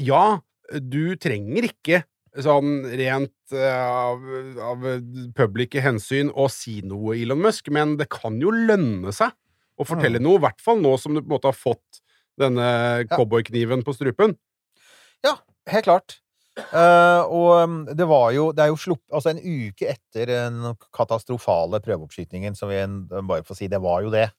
[0.00, 0.38] Ja,
[0.80, 2.04] du trenger ikke
[2.44, 4.22] sånn rent eh, av,
[4.60, 4.86] av
[5.36, 9.34] publike hensyn å si noe, Elon Musk, men det kan jo lønne seg
[9.76, 12.02] å fortelle noe, i hvert fall nå som du på en måte har fått
[12.40, 12.68] denne
[13.12, 14.36] cowboykniven på strupen.
[15.24, 15.36] Ja,
[15.72, 16.18] helt klart.
[16.56, 20.62] Uh, og um, det var jo Det er jo slupp, altså en uke etter den
[20.96, 24.30] katastrofale prøveoppskytingen, som vi en, bare får si, det var jo det.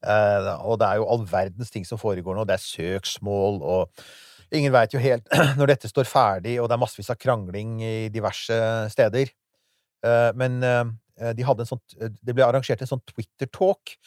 [0.00, 2.46] Uh, og det er jo all verdens ting som foregår nå.
[2.48, 4.06] Det er søksmål, og
[4.56, 7.94] ingen veit jo helt når dette står ferdig, og det er massevis av krangling i
[8.12, 8.56] diverse
[8.94, 9.32] steder.
[10.06, 11.82] Eh, men eh, de hadde en sånn
[12.24, 13.98] Det ble arrangert en sånn Twitter-talk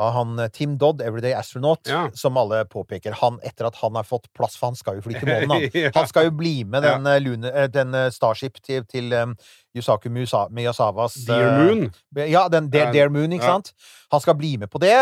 [0.00, 2.06] av han eh, Tim Dodd, Everyday Astronaut, Ja.
[2.14, 3.12] som alle påpeker.
[3.20, 5.92] Han, etter at han har fått plass, for han skal jo fly til månen, han.
[5.98, 7.18] Han skal jo bli med den, ja.
[7.22, 9.34] Lune, eh, den eh, Starship til, til um,
[9.76, 11.84] Yusaku Miyazawas Dear Moon?
[11.84, 11.90] Moon.
[12.16, 13.58] Ja, den Ja, Dare Moon, ikke ja.
[13.58, 13.72] sant?
[14.12, 14.96] Han skal bli med på det.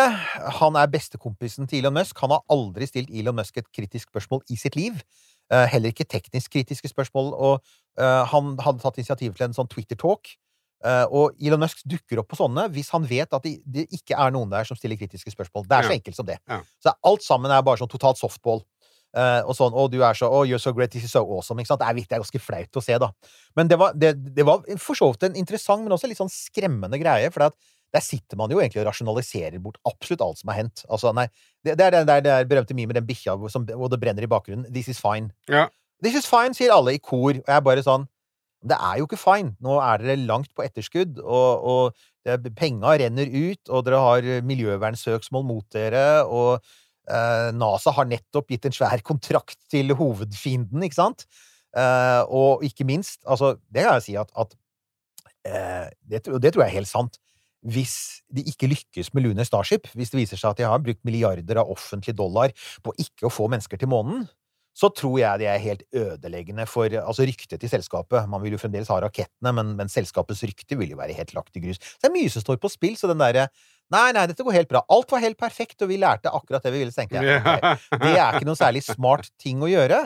[0.61, 2.19] Han er bestekompisen til Elon Musk.
[2.21, 4.99] Han har aldri stilt Elon Musk et kritisk spørsmål i sitt liv.
[5.53, 7.33] Uh, heller ikke teknisk kritiske spørsmål.
[7.33, 7.63] Og
[8.01, 10.35] uh, han hadde tatt initiativ til en sånn Twitter-talk.
[10.87, 14.35] Eh, og Elon Musk dukker opp på sånne hvis han vet at det, ikke er
[14.35, 15.67] noen der som stiller kritiske spørsmål.
[15.67, 16.39] Det er så enkelt som det.
[16.85, 18.63] Så alt sammen er bare sånn totalt softball.
[19.17, 20.91] Eh, og sånn 'Å, du er så Oh, you're so great.
[20.93, 21.81] This is so awesome.' Ikke sant?
[21.81, 23.11] Det er, det er ganske flaut å se, da.
[23.57, 26.31] Men det var, det, det var for så vidt en interessant, men også litt sånn
[26.31, 27.33] skremmende greie.
[27.33, 30.85] For der sitter man jo egentlig og rasjonaliserer bort absolutt alt som har hendt.
[30.93, 31.27] Altså, nei,
[31.65, 34.69] det, er det, det er berømte meme med den bikkja hvor det brenner i bakgrunnen.
[34.69, 35.33] 'This is fine'.
[35.49, 35.69] Ja.
[36.05, 38.07] This is fine, sier alle i kor, og jeg er bare sånn
[38.59, 39.55] Det er jo ikke fine.
[39.63, 45.47] Nå er dere langt på etterskudd, og, og penga renner ut, og dere har miljøvernsøksmål
[45.47, 46.59] mot dere, og
[47.09, 51.29] eh, NASA har nettopp gitt en svær kontrakt til hovedfienden, ikke sant?
[51.77, 54.55] Eh, og ikke minst, altså, det kan jeg si at, at
[55.47, 57.21] eh, det, det tror jeg er helt sant.
[57.69, 61.03] Hvis de ikke lykkes med Lunar Starship, hvis det viser seg at de har brukt
[61.07, 62.55] milliarder av offentlige dollar
[62.87, 64.29] på ikke å få mennesker til månen,
[64.79, 68.29] så tror jeg det er helt ødeleggende for altså ryktet til selskapet.
[68.31, 71.59] Man vil jo fremdeles ha rakettene, men, men selskapets rykte vil jo være helt lagt
[71.59, 71.81] i grus.
[71.83, 73.49] Så det er mye som står på spill, så den derre
[73.89, 74.83] Nei, nei, dette går helt bra.
[74.93, 77.39] Alt var helt perfekt, og vi lærte akkurat det vi ville, så tenkte jeg.
[77.41, 80.03] Okay, det er ikke noen særlig smart ting å gjøre.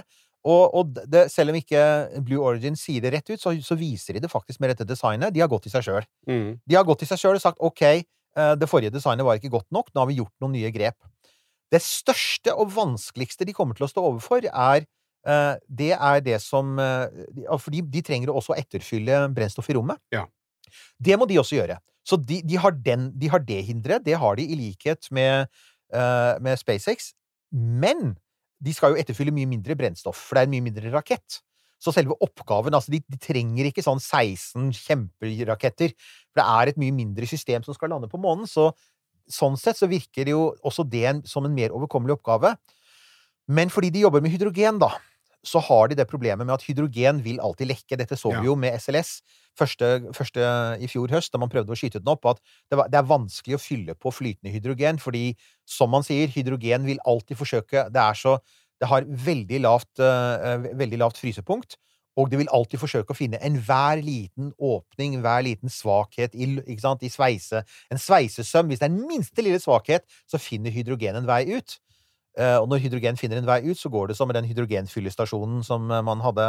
[0.46, 1.82] Og, og det, selv om ikke
[2.26, 5.34] Blue Origin sier det rett ut, så, så viser de det faktisk med dette designet.
[5.34, 6.06] De har gått i seg sjøl.
[6.30, 6.48] Mm.
[6.62, 9.52] De har gått i seg sjøl og sagt OK, eh, det forrige designet var ikke
[9.54, 10.98] godt nok, nå har vi gjort noen nye grep.
[11.72, 16.38] Det største og vanskeligste de kommer til å stå overfor, er eh, det er det
[16.44, 17.24] som eh,
[17.56, 20.00] For de, de trenger å etterfylle brennstoff i rommet.
[20.12, 20.26] Ja.
[21.00, 21.78] Det må de også gjøre.
[22.06, 24.04] Så de, de, har, den, de har det hinderet.
[24.04, 25.48] Det har de i likhet med,
[25.94, 27.12] eh, med SpaceX.
[27.52, 28.16] Men
[28.62, 31.40] de skal jo etterfylle mye mindre brennstoff, for det er en mye mindre rakett.
[31.82, 35.94] Så selve oppgaven Altså, de, de trenger ikke sånn 16 kjemperaketter.
[36.30, 38.46] For det er et mye mindre system som skal lande på månen.
[38.46, 38.70] Så
[39.30, 42.54] sånn sett så virker det jo også det en, som en mer overkommelig oppgave.
[43.52, 44.92] Men fordi de jobber med hydrogen, da,
[45.42, 47.98] så har de det problemet med at hydrogen vil alltid lekke.
[47.98, 49.20] Dette så vi jo med SLS
[49.58, 50.46] første, første
[50.80, 53.08] i fjor høst, da man prøvde å skyte den opp, at det, var, det er
[53.10, 55.32] vanskelig å fylle på flytende hydrogen, fordi
[55.68, 58.38] som man sier, hydrogen vil alltid forsøke Det er så
[58.82, 61.76] Det har veldig lavt, eh, veldig lavt frysepunkt.
[62.16, 66.48] Og det vil alltid forsøke å finne enhver liten åpning, hver liten svakhet i,
[66.80, 68.68] sant, i sveise, en sveisesøm.
[68.68, 71.78] Hvis det er den minste lille svakhet, så finner hydrogen en vei ut.
[72.32, 75.60] Eh, og når hydrogen finner en vei ut, så går det som med den hydrogenfyllestasjonen
[75.66, 76.46] som eh, man hadde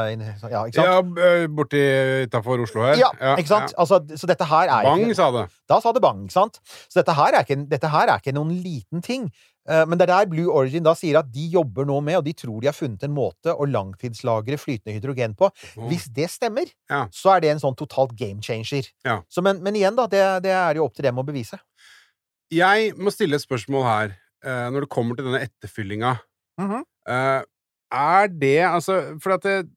[0.47, 1.17] Ja, ikke sant?
[1.19, 1.81] Ja, borti
[2.23, 2.95] utafor Oslo her.
[3.01, 3.75] Ja, ikke sant?
[3.75, 5.43] Altså, så dette her er Bang, ikke, sa det.
[5.67, 6.61] Da sa det bang, ikke sant?
[6.87, 9.27] Så dette her er ikke, dette her er ikke noen liten ting.
[9.69, 12.25] Eh, Men det er der Blue Origin da sier at de jobber nå med, og
[12.25, 15.49] de tror de har funnet en måte å langtidslagre flytende hydrogen på.
[15.89, 17.07] Hvis det stemmer, Ja.
[17.11, 18.89] så er det en sånn totalt game changer.
[19.05, 19.21] Ja.
[19.29, 21.59] Så, men, men igjen, da, det, det er jo opp til dem å bevise.
[22.51, 26.19] Jeg må stille et spørsmål her, eh, når det kommer til denne etterfyllinga.
[26.59, 26.83] Mm -hmm.
[27.91, 29.69] er det altså For at det,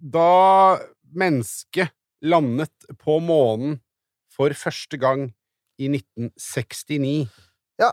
[0.00, 0.78] da
[1.14, 1.90] mennesket
[2.22, 3.80] landet på månen
[4.36, 5.32] for første gang
[5.78, 7.28] i 1969
[7.78, 7.90] Ja.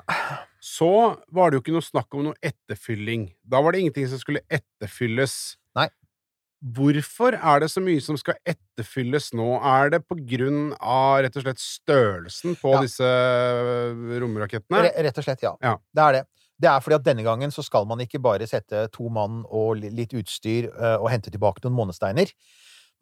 [0.63, 0.87] Så
[1.35, 3.25] var det jo ikke noe snakk om noe etterfylling.
[3.43, 5.33] Da var det ingenting som skulle etterfylles.
[5.75, 5.89] Nei.
[6.63, 9.49] Hvorfor er det så mye som skal etterfylles nå?
[9.59, 12.83] Er det på grunn av rett og slett størrelsen på Ja.
[12.85, 14.85] disse øh, romrakettene?
[14.87, 15.51] R Rett og slett, ja.
[15.59, 15.75] Ja.
[15.91, 16.23] Det er det.
[16.63, 19.81] Det er fordi at denne gangen så skal man ikke bare sette to mann og
[19.83, 22.31] litt utstyr eh, og hente tilbake noen månesteiner.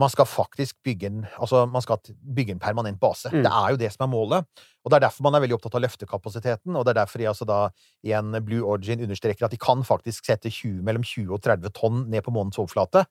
[0.02, 3.30] Man skal faktisk bygge en, altså man skal bygge en permanent base.
[3.30, 3.44] Mm.
[3.46, 4.64] Det er jo det som er målet.
[4.82, 7.30] Og det er derfor man er veldig opptatt av løftekapasiteten, og det er derfor jeg
[7.32, 7.60] altså da
[8.02, 12.02] igjen Blue Origin understreker at de kan faktisk sette 20, mellom 20 og 30 tonn
[12.10, 13.06] ned på månens overflate.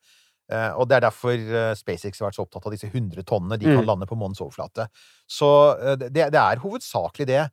[0.50, 3.58] Eh, og det er derfor eh, SpaceX har vært så opptatt av disse 100 tonnene
[3.60, 3.86] de kan Mm.
[3.86, 4.88] lande på månens overflate.
[5.30, 7.44] Så eh, det, det er hovedsakelig det.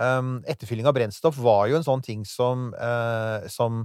[0.00, 2.70] Um, etterfylling av brennstoff var jo en sånn ting som,
[3.52, 3.82] som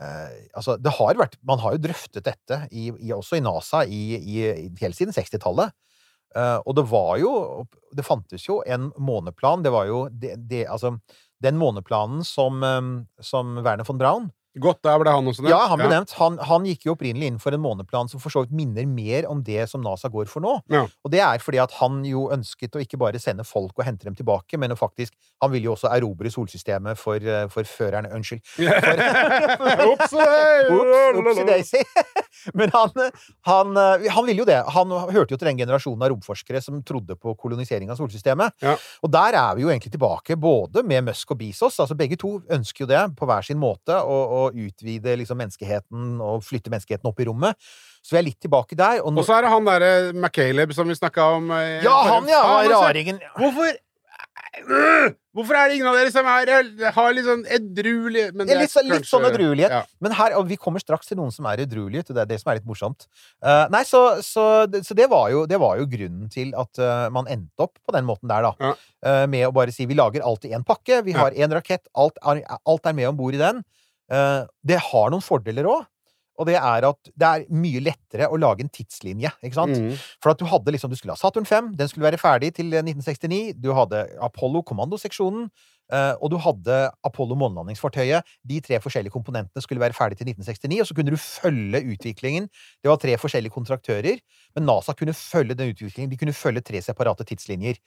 [0.00, 3.84] eh, Altså, det har vært Man har jo drøftet dette, i, i, også i NASA,
[3.84, 4.00] i,
[4.80, 5.72] helt siden 60-tallet.
[6.36, 7.32] Eh, og det var jo
[7.96, 9.64] Det fantes jo en måneplan.
[9.66, 10.96] Det var jo det, det Altså,
[11.42, 12.92] den måneplanen som, eh,
[13.24, 15.52] som Werner von Braun Godt, der ble han også nevnt.
[15.52, 16.12] ja, han ble nevnt.
[16.18, 19.28] Han, han gikk jo opprinnelig inn for en måneplan som for så vidt minner mer
[19.30, 20.56] om det som NASA går for nå.
[20.74, 20.88] Ja.
[21.06, 24.08] Og det er fordi at han jo ønsket å ikke bare sende folk og hente
[24.08, 28.42] dem tilbake, men faktisk Han ville jo også erobre solsystemet for, eh, for førerne Unnskyld.
[29.90, 31.80] Ops, opsi daisy.
[32.56, 32.90] Men han,
[33.48, 34.58] han, eh, han ville jo det.
[34.74, 38.56] Han hørte jo til den generasjonen av romforskere som trodde på kolonisering av solsystemet.
[38.64, 38.76] Ja.
[39.04, 41.78] Og der er vi jo egentlig tilbake, både med Musk og Bezos.
[41.80, 46.16] Altså begge to ønsker jo det på hver sin måte, å, å utvide liksom menneskeheten
[46.24, 47.70] og flytte menneskeheten opp i rommet.
[48.00, 49.02] Så vi er litt tilbake der.
[49.04, 51.52] Og nå, Og så er det han derre McCaleb som vi snakka om.
[51.58, 52.42] eh, ja, han, ja!
[52.46, 52.82] Han, altså.
[52.88, 53.22] Raringen.
[53.36, 53.70] Hvorfor
[54.68, 55.12] Øh!
[55.30, 56.50] Hvorfor er det ingen av dere som er,
[56.90, 59.74] har litt sånn edruelig men det er litt, kanskje, litt sånn edruelighet.
[59.76, 60.00] Ja.
[60.02, 62.40] Men her, og vi kommer straks til noen som er edruelige, og det er det
[62.42, 63.06] som er litt morsomt.
[63.38, 64.46] Uh, nei, så, så,
[64.82, 67.94] så det, var jo, det var jo grunnen til at uh, man endte opp på
[67.94, 68.52] den måten der, da.
[68.58, 68.72] Ja.
[69.06, 71.86] Uh, med å bare si vi lager alt i én pakke, vi har én rakett,
[71.94, 73.62] alt er, alt er med om bord i den.
[74.10, 75.88] Eh, det har noen fordeler òg.
[76.40, 79.28] Og det er at det er mye lettere å lage en tidslinje.
[79.44, 79.76] ikke sant?
[79.76, 79.98] Mm.
[80.24, 82.72] For at du hadde liksom, du skulle ha Saturn 5, den skulle være ferdig til
[82.72, 83.58] eh, 1969.
[83.60, 85.50] Du hadde Apollo, kommandoseksjonen.
[85.90, 88.26] Eh, og du hadde Apollo månelandingsfartøyet.
[88.46, 92.46] De tre forskjellige komponentene skulle være ferdig til 1969, og så kunne du følge utviklingen.
[92.80, 94.22] Det var tre forskjellige kontraktører,
[94.56, 96.12] men NASA kunne følge den utviklingen.
[96.12, 97.82] De kunne følge tre separate tidslinjer.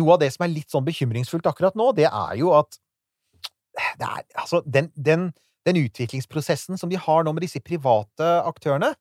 [0.00, 2.78] Noe av det som er litt sånn bekymringsfullt akkurat nå, det er jo at
[3.98, 5.30] det er, altså, den, den,
[5.68, 8.94] den utviklingsprosessen som de har nå med disse private aktørene,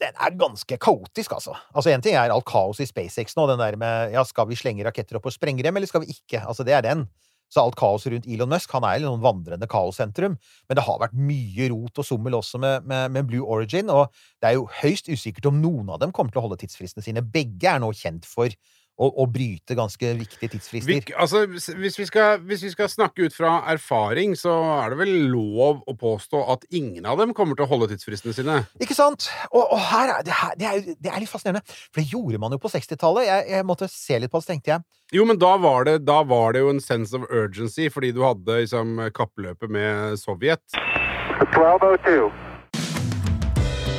[0.00, 1.56] den er ganske kaotisk, altså.
[1.74, 4.56] Altså, En ting er alt kaos i SpaceX nå, den der med ja, skal vi
[4.56, 6.40] slenge raketter opp og sprenge dem, eller skal vi ikke?
[6.46, 7.04] Altså, det er den.
[7.50, 10.36] Så alt kaos rundt Elon Musk, han er jo noen vandrende kaossentrum.
[10.70, 14.14] Men det har vært mye rot og sommel også med, med, med Blue Origin, og
[14.40, 17.24] det er jo høyst usikkert om noen av dem kommer til å holde tidsfristene sine.
[17.26, 18.54] Begge er nå kjent for
[19.00, 20.90] å, å bryte ganske viktige tidsfrister.
[20.90, 25.00] Vi, altså, hvis vi, skal, hvis vi skal snakke ut fra erfaring, så er det
[25.00, 28.58] vel lov å påstå at ingen av dem kommer til å holde tidsfristene sine.
[28.82, 29.30] Ikke sant?
[29.50, 32.42] Og, og her er det, her, det, er, det er litt fascinerende, for det gjorde
[32.42, 33.28] man jo på 60-tallet.
[33.30, 35.96] Jeg, jeg måtte se litt på det, så tenkte jeg Jo, men da var, det,
[36.08, 40.64] da var det jo en sense of urgency, fordi du hadde liksom kappløpet med Sovjet.
[41.40, 42.49] 1202.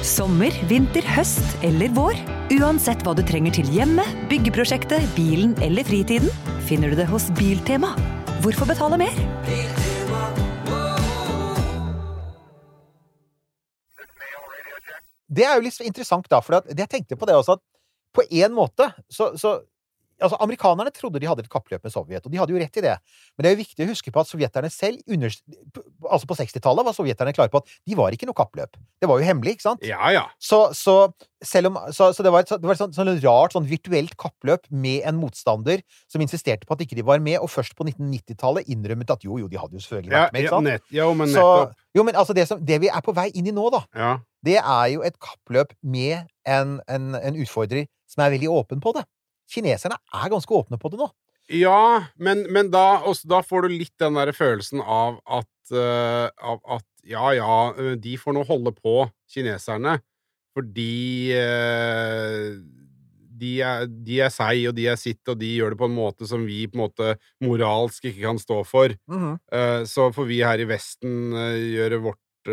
[0.01, 2.17] Sommer, vinter, høst eller vår.
[2.57, 6.31] Uansett hva du trenger til hjemmet, byggeprosjektet, bilen eller fritiden,
[6.65, 7.91] finner du det hos Biltema.
[8.41, 9.13] Hvorfor betale mer?
[15.29, 17.65] Det er jo litt interessant, da, for jeg tenkte på det også, at
[18.17, 19.59] på en måte så, så
[20.21, 22.83] Altså, amerikanerne trodde de hadde et kappløp med Sovjet, og de hadde jo rett i
[22.85, 22.93] det.
[23.35, 25.33] Men det er jo viktig å huske på at sovjeterne selv, under,
[26.07, 28.77] altså på 60-tallet, var sovjeterne klare på at de var ikke noe kappløp.
[29.01, 29.85] Det var jo hemmelig, ikke sant?
[29.87, 30.23] Ja, ja.
[30.41, 33.67] Så, så, om, så, så det var et, det var et sånn, sånn rart sånn
[33.69, 35.81] virtuelt kappløp med en motstander
[36.11, 39.39] som insisterte på at ikke de var med, og først på 1990-tallet innrømmet at jo,
[39.41, 40.69] jo, de hadde jo selvfølgelig vært med, ja, ikke sant?
[40.69, 41.79] nett, ja men nettopp.
[41.97, 44.11] jo, men altså, det, som, det vi er på vei inn i nå, da, Ja.
[44.45, 48.93] det er jo et kappløp med en, en, en utfordrer som er veldig åpen på
[48.97, 49.05] det.
[49.51, 51.09] Kineserne er ganske åpne på det nå.
[51.51, 56.29] Ja, men, men da, også, da får du litt den der følelsen av at, uh,
[56.39, 59.97] av at ja, ja, eh, de får nå holde på, kineserne,
[60.55, 62.61] fordi uh,
[63.41, 65.97] de er, de er seg, og de er sitt, og de gjør det på en
[65.97, 68.93] måte som vi på en måte moralsk ikke kan stå for.
[68.93, 72.51] Eh, så får vi her i Vesten gjøre vårt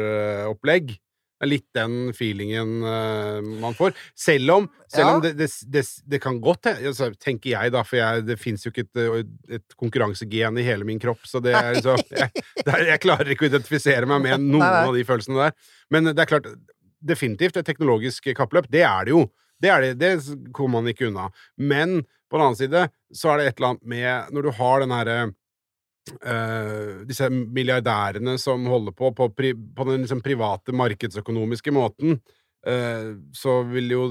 [0.49, 0.95] opplegg.
[1.39, 3.95] Det er litt den feelingen uh, man får.
[4.19, 5.13] Selv om, selv Ja.
[5.15, 8.67] om det, det, det, det kan godt altså, tenker jeg da, for jeg, det fins
[8.67, 9.23] jo ikke et, eh,
[9.61, 13.31] et konkurransegen i hele min kropp, så det er så, jeg, det er, jeg klarer
[13.31, 15.55] ikke å identifisere meg med noen av de følelsene der.
[15.95, 16.51] Men det er klart,
[16.99, 18.67] definitivt et teknologisk kappløp.
[18.73, 19.29] Det er det jo.
[19.63, 21.29] Det er det, det kommer man ikke unna.
[21.59, 22.83] Men på den annen side
[23.15, 25.19] så er det et eller annet med Når du har den herre
[26.25, 32.19] eh, disse milliardærene som holder på på, pri, på den liksom private markedsøkonomiske måten,
[32.67, 34.03] eh, så vil jo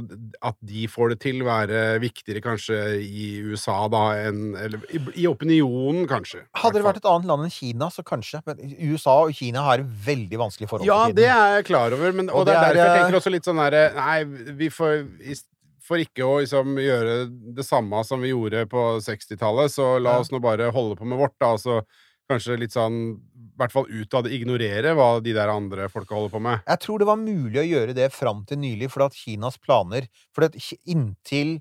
[0.42, 5.28] at de får det til, være viktigere kanskje i USA da enn Eller i, i
[5.30, 6.46] opinionen, kanskje.
[6.58, 8.42] Hadde det vært et annet land enn Kina, så kanskje.
[8.48, 8.62] Men
[8.94, 12.42] USA og Kina har veldig vanskelig forhold Ja, det er jeg klar over, men, og,
[12.42, 14.18] Og det er er, derfor jeg eh, tenker også litt sånn derre Nei,
[14.64, 15.44] vi får i-
[15.88, 17.16] For ikke å liksom gjøre
[17.56, 21.22] det samme som vi gjorde på 60-tallet, så la oss nå bare holde på med
[21.22, 21.54] vårt, da.
[21.56, 21.82] Altså
[22.28, 26.42] kanskje litt sånn I hvert fall utad ignorere hva de der andre folka holder på
[26.44, 26.66] med.
[26.68, 30.10] Jeg tror det var mulig å gjøre det fram til nylig, fordi at Kinas planer
[30.36, 30.50] For
[30.86, 31.58] inntil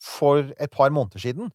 [0.00, 1.50] for et par måneder siden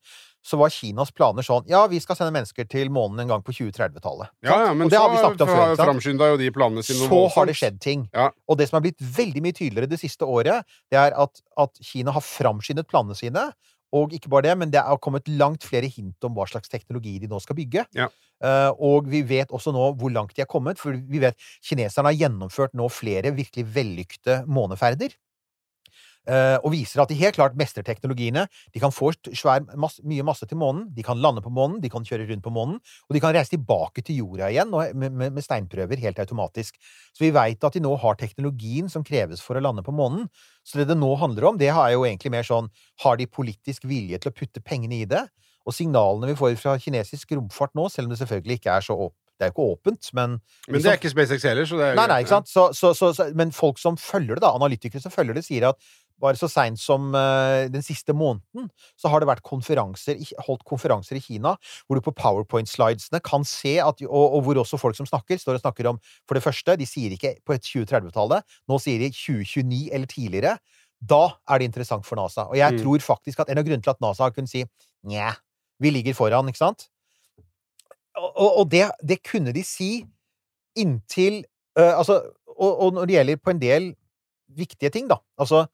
[0.46, 3.54] så var Kinas planer sånn Ja, vi skal sende mennesker til månen en gang på
[3.56, 4.30] 2030-tallet.
[4.46, 5.78] Ja, ja, men Og det så har vi snakket om før.
[5.80, 8.06] framskynda jo de planene sine Så noe har det skjedd ting.
[8.14, 8.30] Ja.
[8.48, 11.82] Og det som er blitt veldig mye tydeligere det siste året, det er at, at
[11.82, 13.48] Kina har framskyndet planene sine.
[13.96, 17.18] Og ikke bare det, men det er kommet langt flere hint om hva slags teknologi
[17.22, 17.86] de nå skal bygge.
[17.96, 18.10] Ja.
[18.44, 22.12] Uh, og vi vet også nå hvor langt de er kommet, for vi vet kineserne
[22.12, 25.16] har gjennomført nå flere virkelig vellykte måneferder.
[26.26, 28.48] Eh, og viser at de helt klart mestrer teknologiene.
[28.74, 31.92] De kan få svær, masse, mye masse til månen, de kan lande på månen, de
[31.94, 35.36] kan kjøre rundt på månen, og de kan reise tilbake til jorda igjen med, med,
[35.38, 36.80] med steinprøver helt automatisk.
[37.14, 40.26] Så vi veit at de nå har teknologien som kreves for å lande på månen.
[40.66, 42.72] Så det det nå handler om, det er jo egentlig mer sånn
[43.04, 45.22] Har de politisk vilje til å putte pengene i det?
[45.66, 48.98] Og signalene vi får fra kinesisk romfart nå, selv om det selvfølgelig ikke er så
[49.08, 51.88] åp det er jo ikke åpent, men Men det er ikke SpaceX heller, så det
[51.90, 52.48] er Nei, nei, ikke sant?
[52.48, 55.68] Så, så, så, så, men folk som følger det, da, analytikere som følger det, sier
[55.74, 55.90] at
[56.22, 60.16] bare så seint som eh, den siste måneden, så har det vært konferanser,
[60.48, 64.80] holdt konferanser i Kina, hvor du på powerpoint-slidesene kan se at og, og hvor også
[64.80, 67.68] folk som snakker, står og snakker om For det første, de sier ikke på et
[67.68, 70.56] 2030-tallet, nå sier de 2029 eller tidligere.
[71.04, 72.48] Da er det interessant for NASA.
[72.48, 72.80] Og jeg Mm.
[72.82, 74.64] tror faktisk at en av grunnene til at NASA har kunnet si
[75.06, 75.34] nja,
[75.80, 76.88] vi ligger foran, ikke sant?
[78.16, 80.06] Og, og, og det, det kunne de si
[80.80, 81.44] inntil
[81.78, 83.90] øh, Altså, og, og når det gjelder på en del
[84.56, 85.66] viktige ting, da Altså,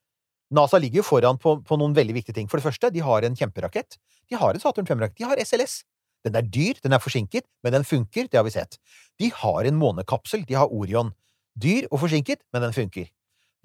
[0.52, 2.50] NASA ligger jo foran på, på noen veldig viktige ting.
[2.52, 3.98] For det første, de har en kjemperakett.
[4.30, 5.18] De har en Saturn 5-rakett.
[5.22, 5.82] De har SLS.
[6.28, 8.78] Den er dyr, den er forsinket, men den funker, det har vi sett.
[9.18, 11.16] De har en månekapsel, de har Orion.
[11.58, 13.10] Dyr og forsinket, men den funker.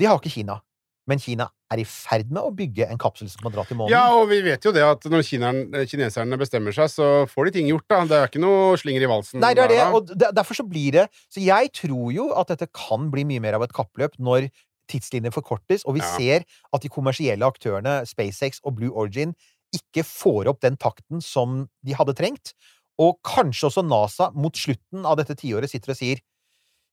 [0.00, 0.60] Det har ikke Kina.
[1.06, 3.92] Men Kina er i ferd med å bygge en kapsel som kan dra til månen.
[3.94, 7.70] Ja, og vi vet jo det at når kineserne bestemmer seg, så får de ting
[7.70, 8.00] gjort, da.
[8.10, 9.42] Det er ikke noe slinger i valsen.
[9.42, 12.70] Nei, det er det, og derfor så blir det Så jeg tror jo at dette
[12.74, 14.48] kan bli mye mer av et kappløp når
[14.90, 16.16] tidslinjen forkortes, og vi Ja.
[16.16, 19.34] ser at de kommersielle aktørene, SpaceX og Blue Origin,
[19.74, 22.54] ikke får opp den takten som de hadde trengt.
[22.98, 26.20] Og kanskje også NASA mot slutten av dette tiåret sitter og sier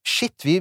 [0.03, 0.57] Shit, vi,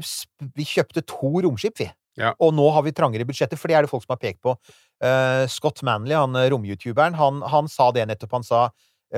[0.54, 1.88] vi kjøpte to romskip, vi.
[2.20, 2.32] Ja.
[2.38, 4.54] Og nå har vi trangere budsjetter, for det er det folk som har pekt på.
[5.02, 8.36] Uh, Scott Manley, han eh, romyoutuberen, han, han sa det nettopp.
[8.38, 8.60] Han sa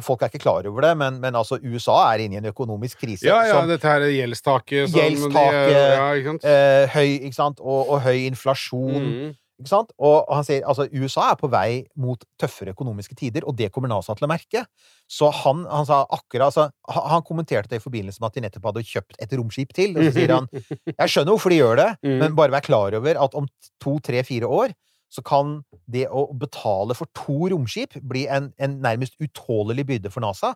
[0.03, 3.05] Folk er ikke klar over det, men, men altså, USA er inne i en økonomisk
[3.05, 3.27] krise.
[3.29, 6.51] Ja, ja, som, dette her gjeldstaket som Gjeldstaket, de, Ja, ikke sant?
[6.51, 7.63] eh, høy, ikke sant?
[7.63, 9.07] Og, og høy inflasjon.
[9.07, 9.33] Mm.
[9.63, 9.93] Ikke sant?
[10.03, 13.93] Og han sier altså USA er på vei mot tøffere økonomiske tider, og det kommer
[13.93, 14.65] NASA til å merke.
[15.07, 18.45] Så han, han sa akkurat altså, han, han kommenterte det i forbindelse med at de
[18.49, 19.95] nettopp hadde kjøpt et romskip til.
[19.95, 20.51] Og så sier han
[21.05, 22.17] jeg skjønner hvorfor de gjør det, mm.
[22.25, 23.47] men bare vær klar over at om
[23.79, 24.75] to, tre, fire år
[25.15, 25.61] så kan
[25.91, 30.55] det å betale for to romskip bli en, en nærmest utålelig byrde for NASA.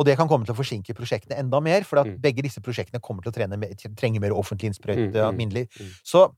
[0.00, 2.20] Og det kan komme til å forsinke prosjektene enda mer, for Mm.
[2.24, 5.90] begge disse prosjektene kommer til å mer- trenge mer offentlig innsprøyte Mm, mm, mm.
[6.02, 6.30] Så,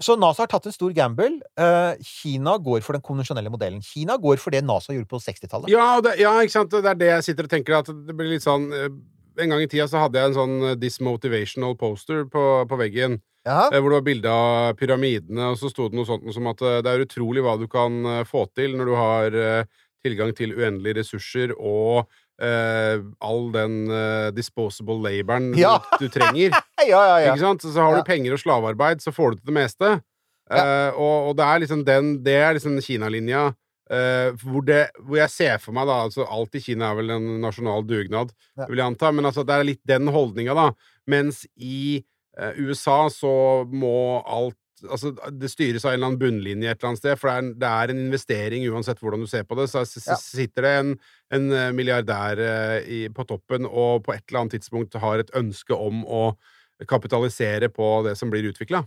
[0.00, 1.42] så NASA har tatt en stor gamble.
[1.60, 3.82] Uh, Kina går for den konvensjonelle modellen.
[3.84, 5.68] Kina går for det NASA gjorde på 60-tallet.
[5.68, 6.70] Ja, ja, ikke sant.
[6.70, 8.88] Det er det jeg sitter og tenker, at det blir litt sånn eh,
[9.36, 13.20] En gang i tida så hadde jeg en sånn eh, dismotivational poster på, på veggen.
[13.44, 13.68] Ja.
[13.70, 16.62] eh, Hvor det var bilde av pyramidene, og så sto det noe sånt som at
[16.64, 19.38] eh, det er utrolig hva du kan eh, få til når du har
[20.04, 25.76] tilgang til uendelige ressurser og Uh, all den uh, disposable laboren Ja.
[26.00, 26.50] du, du trenger.
[26.82, 27.62] ja, ja, sant?
[27.62, 29.90] Så har du penger og slavearbeid, så får du til det meste.
[30.50, 33.52] Uh, og, og det er liksom den Det er liksom Kina-linja.
[34.42, 34.66] hvor,
[35.06, 38.34] hvor jeg ser for meg da altså Alt i Kina er vel en nasjonal dugnad,
[38.58, 38.66] Ja.
[38.66, 39.12] vil jeg anta.
[39.14, 40.66] Men altså, det er litt den holdninga, da.
[41.06, 42.02] Mens i
[42.58, 43.32] USA så
[43.70, 43.94] må
[44.26, 47.34] alt Altså, det styres av en eller annen bunnlinje et eller annet sted, for det
[47.38, 49.68] er, en- det er en investering uansett hvordan du ser på det.
[49.70, 50.90] Så sitter det en,
[51.38, 55.30] en eh, milliardær eh, i, på toppen og på et eller annet tidspunkt har et
[55.40, 56.24] ønske om å
[56.90, 58.82] kapitalisere på det som blir utvikla.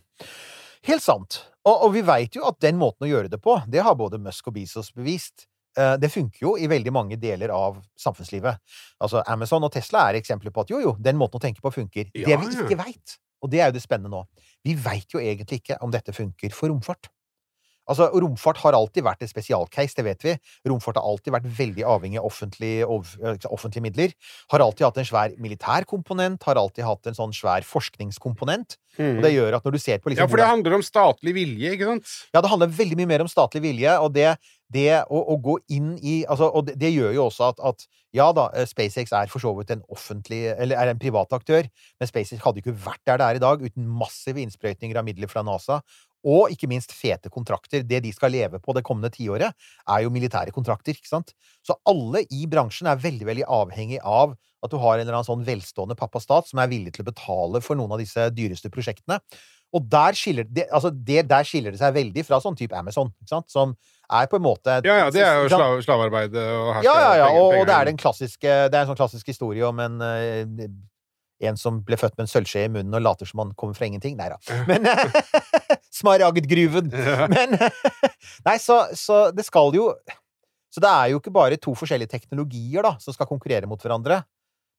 [0.86, 1.40] Helt sant.
[1.66, 4.20] Og, og vi veit jo at den måten å gjøre det på, det har både
[4.22, 5.48] Musk og Bezos bevist.
[5.80, 8.60] Eh, Det funker jo i veldig mange deler av samfunnslivet.
[9.02, 11.74] Altså Amazon og Tesla er eksempler på at jo, jo, den måten å tenke på
[11.74, 12.12] funker.
[12.14, 14.24] Ja, det vi ikke veit, og det er jo det spennende nå,
[14.66, 17.12] vi veit jo egentlig ikke om dette funker for romfart.
[17.88, 20.34] Altså, Romfart har alltid vært et spesialcase, det vet vi.
[20.68, 24.16] Romfart har alltid vært veldig avhengig av offentlige, eh, offentlige midler.
[24.52, 28.76] Har alltid hatt en svær militær komponent, har alltid hatt en sånn svær forskningskomponent.
[29.00, 31.34] Og det gjør at når du ser på liksom, Ja, for det handler om statlig
[31.38, 32.04] vilje, ikke sant?
[32.34, 34.36] ja, det handler veldig mye mer om statlig vilje, og det,
[34.74, 37.86] det å, å gå inn i altså, Og det, det gjør jo også at, at
[38.16, 41.68] ja da, eh, SpaceX er for så vidt en offentlig Eller er en privat aktør,
[42.00, 45.32] men SpaceX hadde ikke vært der det er i dag uten massive innsprøytninger av midler
[45.32, 45.80] fra NASA.
[46.28, 47.86] Og ikke minst fete kontrakter.
[47.88, 49.54] Det de skal leve på det kommende tiåret,
[49.88, 50.98] er jo militære kontrakter.
[50.98, 51.32] ikke sant?
[51.64, 55.28] Så alle i bransjen er veldig veldig avhengig av at du har en eller annen
[55.28, 59.22] sånn velstående pappastat som er villig til å betale for noen av disse dyreste prosjektene.
[59.78, 63.12] Og der skiller det, altså det, der skiller det seg veldig fra sånn type Amazon,
[63.30, 63.76] som
[64.08, 66.36] er på en måte Ja, ja, det er jo slav, slavearbeid.
[66.42, 69.00] Og her Ja, ja, ja, og, og det er den klassiske Det er en sånn
[69.00, 70.70] klassisk historie om en eh,
[71.46, 73.86] en som ble født med en sølvskje i munnen og later som han kommer fra
[73.86, 74.16] ingenting.
[74.18, 74.40] Nei da.
[74.70, 74.88] Men
[76.00, 76.90] Smaragdgruven!
[77.30, 77.54] Men
[78.48, 79.92] Nei, så, så det skal jo
[80.74, 84.22] Så det er jo ikke bare to forskjellige teknologier da, som skal konkurrere mot hverandre.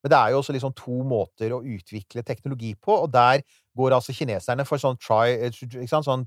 [0.02, 3.42] Men det er jo også liksom to måter å utvikle teknologi på, og der
[3.78, 6.26] går altså kineserne for sånn try eh, Sånn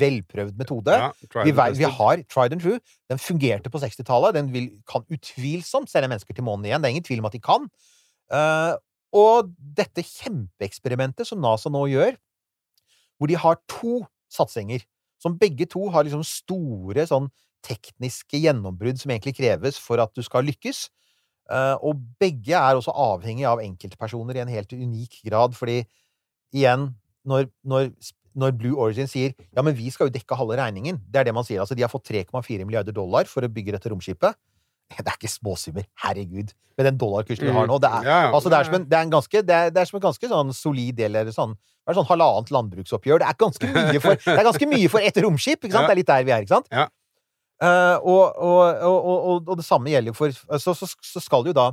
[0.00, 0.94] velprøvd metode.
[0.94, 1.08] Ja,
[1.44, 2.78] Vi, vi har tried and true.
[3.10, 4.36] Den fungerte på 60-tallet.
[4.36, 6.82] Den vil, kan utvilsomt sende mennesker til månen igjen.
[6.82, 7.66] Det er ingen tvil om at de kan.
[8.30, 8.76] Uh,
[9.16, 12.14] og dette kjempeeksperimentet som NASA nå gjør,
[13.18, 14.84] hvor de har to satsinger,
[15.20, 17.26] som begge to har liksom store sånn
[17.66, 20.86] tekniske gjennombrudd som egentlig kreves for at du skal lykkes.
[21.50, 25.80] Eh, og begge er også avhengig av enkeltpersoner i en helt unik grad, fordi
[26.54, 26.90] igjen,
[27.26, 27.90] når, når,
[28.38, 31.34] når Blue Origin sier ja, men vi skal jo dekke halve regningen, det er det
[31.36, 31.62] man sier.
[31.62, 34.38] Altså, de har fått 3,4 milliarder dollar for å bygge dette romskipet.
[34.90, 37.76] Det er ikke småsummer, herregud, med den dollarkursen vi har nå.
[37.78, 38.32] Det er, Mm.
[38.34, 39.12] Altså, er, som en, det er, en
[40.02, 43.22] ganske, sånn solid del eller sånn det er sånn halvannet landbruksoppgjør.
[43.22, 45.62] Det er ganske mye for, det ganske mye for et romskip.
[45.62, 45.86] ikke sant?
[45.88, 46.68] Det er litt der vi er, ikke sant?
[46.74, 46.88] Ja.
[47.60, 51.44] Eh, og, og, og, og, og det samme gjelder jo for så, så, så skal
[51.50, 51.70] jo da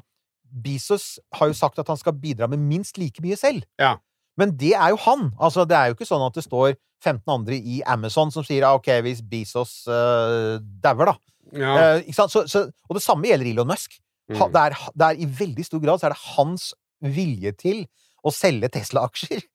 [0.48, 3.66] Bezos har jo sagt at han skal bidra med minst like mye selv.
[3.80, 3.98] Ja.
[4.40, 5.32] Men det er jo han.
[5.44, 8.64] Altså, det er jo ikke sånn at det står 15 andre i Amazon som sier
[8.66, 11.16] ah, OK, hvis Bezos uh, dauer, da.
[11.52, 11.74] Ja.
[12.00, 12.14] Uh?
[12.16, 14.00] Så, så, og det samme gjelder Elon Musk.
[14.36, 14.52] Ha, Mm.
[14.52, 16.64] det, er, det er I veldig stor grad så er det hans
[17.00, 17.78] vilje til
[18.28, 19.46] å selge Tesla-aksjer.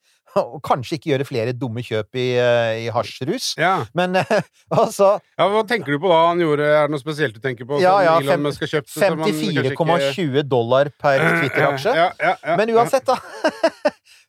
[0.40, 3.50] Og kanskje ikke gjøre flere dumme kjøp i, eh, i hasjrus.
[3.60, 3.84] Ja.
[3.94, 4.16] Men
[4.82, 6.64] altså ja, Hva tenker du på da han gjorde?
[6.64, 7.80] Er det noe spesielt du tenker på?
[7.82, 11.94] Ja, ja, kanskje ikke- 54,20 dollar per Twitter-aksje.
[11.96, 13.18] Ja, ja, ja, Men uansett, da.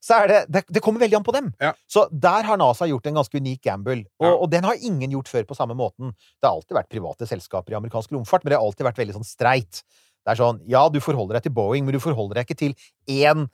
[0.04, 1.46] Så er det, det Det kommer veldig an på dem.
[1.64, 1.72] Ja.
[1.88, 4.02] Så der har NASA gjort en ganske unik gamble.
[4.20, 4.34] Og, Ja.
[4.36, 6.12] og den har ingen gjort før på samme måten.
[6.42, 9.16] Det har alltid vært private selskaper i amerikansk romfart, men det har alltid vært veldig
[9.22, 9.84] sånn streit.
[10.26, 12.76] Det er sånn Ja, du forholder deg til Boeing, men du forholder deg ikke til
[13.08, 13.48] én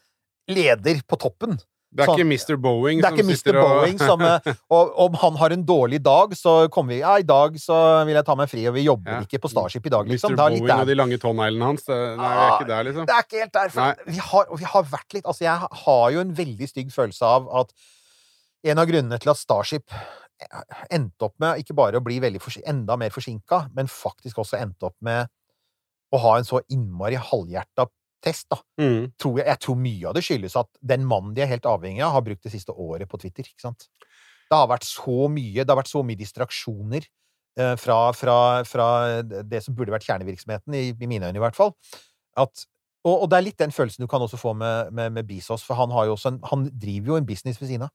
[0.49, 1.59] leder på toppen.
[1.89, 2.57] Det er Sånn- ikke Mr.
[2.61, 3.37] Boeing Det er ikke som Mr.
[3.39, 6.99] sitter og Boeing som eh, Og om han har en dårlig dag, så kommer vi
[7.01, 9.21] Ja, i dag så vil jeg ta meg fri, og vi jobber Ja.
[9.25, 10.35] ikke på Starship i dag, liksom.
[10.35, 10.43] Mr.
[10.43, 11.87] Boeing og de lange tåneglene hans.
[11.89, 13.09] Det, nei, ah, er ikke der, liksom.
[13.09, 13.73] Det er ikke helt der.
[13.73, 17.25] For vi har, vi har vært litt Altså, jeg har jo en veldig stygg følelse
[17.25, 17.73] av at
[18.69, 19.89] en av grunnene til at Starship
[20.93, 22.19] endte opp med ikke bare å bli
[22.65, 25.27] enda mer forsinka, men faktisk også endte opp med
[26.13, 27.87] å ha en så innmari halvhjerta
[28.23, 28.59] test, da.
[28.81, 29.11] Mm.
[29.19, 32.03] Tror jeg, jeg tror mye av det skyldes at den mannen de er helt avhengig
[32.05, 33.47] av, har brukt det siste året på Twitter.
[33.47, 33.87] ikke sant?
[34.49, 38.89] Det har vært så mye, det har vært så mye distraksjoner eh, fra, fra, fra
[39.21, 41.75] det som burde vært kjernevirksomheten, i, i mine øyne i hvert fall.
[42.39, 42.65] At,
[43.05, 45.65] og, og det er litt den følelsen du kan også få med, med, med Bisos,
[45.65, 47.93] for han, har jo en, han driver jo en business ved siden av.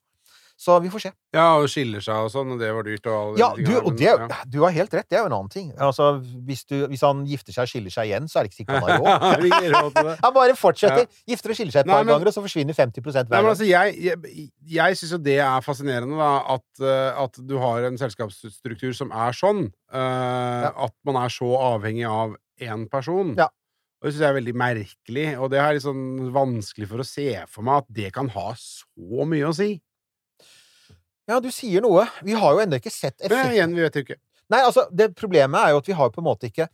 [0.57, 1.11] Så vi får se.
[1.35, 4.07] Ja, og skiller seg og sånn, og det var dyrt og Ja, du, og det,
[4.07, 4.29] ja.
[4.47, 5.73] du har helt rett, det er jo en annen ting.
[5.83, 6.13] Altså,
[6.47, 8.87] hvis, du, hvis han gifter seg og skiller seg igjen, så er det ikke sikkert
[8.87, 9.43] han har
[9.75, 10.11] råd.
[10.23, 11.09] Han bare fortsetter.
[11.27, 13.49] Gifter og skiller seg et par ganger, og så forsvinner 50 hver gang.
[13.51, 14.47] altså, jeg, jeg,
[14.77, 19.11] jeg syns jo det er fascinerende, da, at, eh, at du har en selskapsstruktur som
[19.11, 19.65] er sånn.
[19.93, 23.35] eh, At man er så avhengig av én person.
[23.39, 23.49] Ja.
[23.99, 27.07] Og det syns jeg er veldig merkelig, og det er litt sånn vanskelig for å
[27.09, 29.73] se for meg at det kan ha så mye å si.
[31.31, 32.05] Ja, du sier noe.
[32.25, 33.55] Vi har jo ennå ikke sett Men effekt.
[33.57, 34.19] igjen, vi vet jo ikke.
[34.53, 36.69] Nei, altså, det problemet er jo at vi har på en måte ikke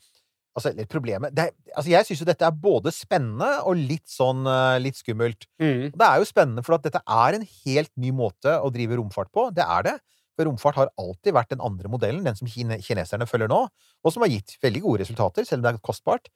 [0.51, 4.09] Altså, eller problemet det er, Altså, jeg syns jo dette er både spennende og litt
[4.11, 5.46] sånn eh, litt skummelt.
[5.62, 5.92] Mm.
[5.94, 9.30] Det er jo spennende, for at dette er en helt ny måte å drive romfart
[9.30, 9.44] på.
[9.55, 9.94] Det er det.
[10.34, 14.12] For romfart har alltid vært den andre modellen, den som kine kineserne følger nå, og
[14.14, 16.26] som har gitt veldig gode resultater, selv om det er kostbart.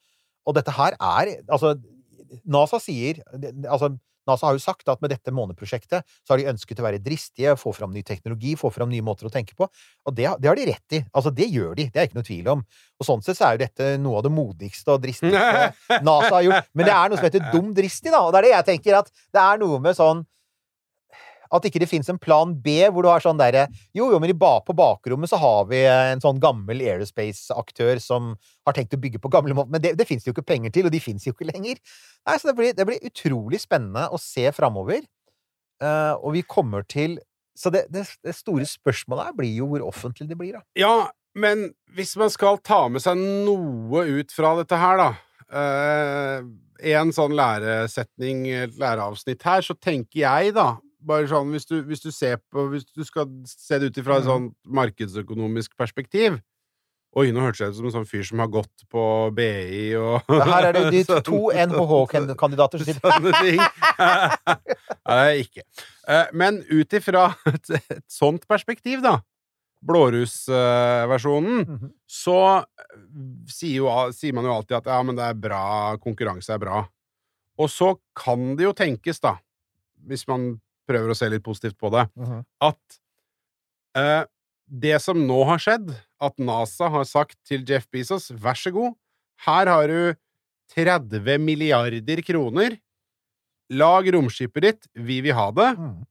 [0.47, 1.75] Og dette her er Altså,
[2.47, 3.97] NASA sier Altså,
[4.29, 7.57] NASA har jo sagt at med dette måneprosjektet så har de ønsket å være dristige,
[7.61, 9.69] få fram ny teknologi, få fram nye måter å tenke på.
[9.69, 11.03] Og det, det har de rett i.
[11.13, 11.89] Altså, det gjør de.
[11.93, 12.67] Det er ikke noe tvil om.
[13.01, 16.47] Og sånn sett så er jo dette noe av det modigste og dristigste NASA har
[16.49, 16.71] gjort.
[16.75, 18.23] Men det er noe som heter dum dristig, da.
[18.25, 20.25] Og det er det jeg tenker, at det er noe med sånn
[21.53, 23.67] at ikke det fins en plan B hvor du har sånn derre
[23.97, 28.35] Jo, jo, men på bakrommet så har vi en sånn gammel aerospace-aktør som
[28.67, 29.73] har tenkt å bygge på gamle måter.
[29.75, 31.81] Men det, det fins det jo ikke penger til, og de fins jo ikke lenger.
[32.25, 35.05] Nei, så det blir, det blir utrolig spennende å se framover.
[35.83, 37.19] Uh, og vi kommer til
[37.59, 40.63] Så det, det, det store spørsmålet her blir jo hvor offentlig det blir, da.
[40.79, 45.09] Ja, men hvis man skal ta med seg noe ut fra dette her, da
[45.55, 46.47] eh,
[46.95, 48.43] En sånn læresetning,
[48.75, 50.73] læreavsnitt her, så tenker jeg, da
[51.07, 54.19] bare sånn, hvis du, hvis du ser på Hvis du skal se det ut ifra
[54.19, 56.41] et sånn markedsøkonomisk perspektiv
[57.15, 59.03] Oi, nå hørtes jeg ut som en sånn fyr som har gått på
[59.37, 63.61] BI og Her er det de to NHH-kandidater som sitter sånne ting.
[65.13, 65.63] Nei, ikke.
[66.11, 69.21] Eh, Men ut ifra et, et sånt perspektiv, da,
[69.87, 71.93] blårusversjonen, mm -hmm.
[72.07, 72.99] så eh,
[73.47, 76.83] sier, jo, sier man jo alltid at ja, men det er bra, konkurranse er bra.
[77.59, 77.95] Og så
[78.25, 79.37] kan det jo tenkes, da,
[80.03, 80.59] hvis man
[80.89, 82.45] prøver å se litt positivt på det, Mhm.
[82.61, 82.99] at
[83.97, 84.25] eh,
[84.69, 88.95] det som nå har skjedd, at NASA har sagt til Jeff Bezos vær så god,
[89.47, 90.15] her har du
[90.75, 92.79] 30 milliarder kroner,
[93.71, 95.77] lag romskipet ditt, vi vil ha det.
[95.79, 96.03] Mhm.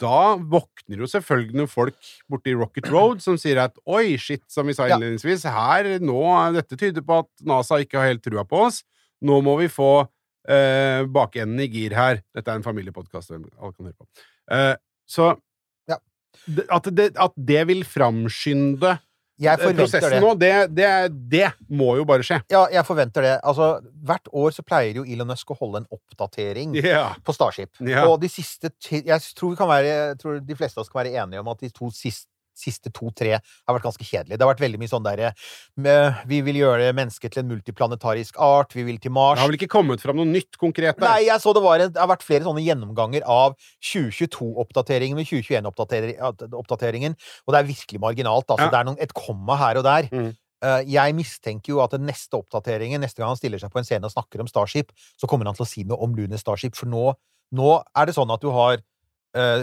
[0.00, 4.66] Da våkner jo selvfølgelig noen folk borti Rocket Road som sier at oi, shit, som
[4.66, 6.18] vi sa innledningsvis, her nå,
[6.56, 8.80] dette tyder på at NASA ikke har helt trua på oss.
[9.22, 10.08] Nå må vi få
[10.48, 12.22] eh, bakenden i gir her.
[12.34, 14.08] Dette er en familiepodkast, alle kan høre på.
[14.52, 14.74] Eh,
[15.08, 15.34] så
[15.88, 15.98] Ja.
[16.70, 18.98] at, det, at det vil framskynde
[19.42, 20.20] eh, prosessen det.
[20.20, 20.90] nå, det, det,
[21.30, 22.40] det må jo bare skje.
[22.52, 23.34] Ja, jeg forventer det.
[23.42, 27.16] Altså, hvert år så pleier jo Elon Musk å holde en oppdatering yeah.
[27.24, 27.74] på Starship.
[27.80, 28.08] Yeah.
[28.08, 31.04] Og de siste Jeg tror, vi kan være, jeg tror de fleste av oss kan
[31.04, 34.38] være enige om at de to siste siste to-tre har vært ganske kjedelige.
[34.38, 35.32] Det har vært veldig mye sånn derre
[36.26, 38.74] Vi vil gjøre mennesket til en multiplanetarisk art.
[38.76, 39.36] Vi vil til Mars.
[39.36, 41.06] Det har vel ikke kommet fram noe nytt konkret der?
[41.06, 43.54] Nei, jeg så det var det har vært flere sånne gjennomganger av
[43.84, 48.48] 2022-oppdateringen med 2021-oppdateringen, og det er virkelig marginalt.
[48.48, 48.72] Altså, Ja.
[48.72, 50.08] Det er noen, et komma her og der.
[50.12, 50.34] Mm.
[50.64, 53.84] Eh, jeg mistenker jo at den neste oppdateringen, neste gang han stiller seg på en
[53.84, 56.76] scene og snakker om Starship, så kommer han til å si noe om Lunar Starship,
[56.78, 57.12] for nå,
[57.52, 58.84] nå er det sånn at du har eh,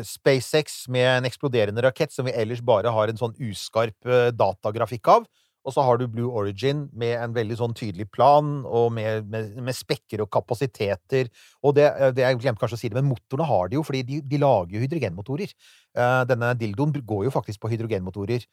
[0.05, 5.09] SpaceX med en eksploderende rakett som vi ellers bare har en sånn uskarp eh, datagrafikk
[5.15, 5.25] av,
[5.63, 9.53] Og så har du Blue Origin med en veldig sånn tydelig plan, og med, med,
[9.63, 11.29] med spekker og kapasiteter.
[11.63, 14.03] Og det, det Jeg glemte kanskje å si det, men motorene har de jo, fordi
[14.03, 15.55] de, de lager jo hydrogenmotorer.
[15.95, 18.43] Eh, denne dildoen går jo faktisk på hydrogenmotorer.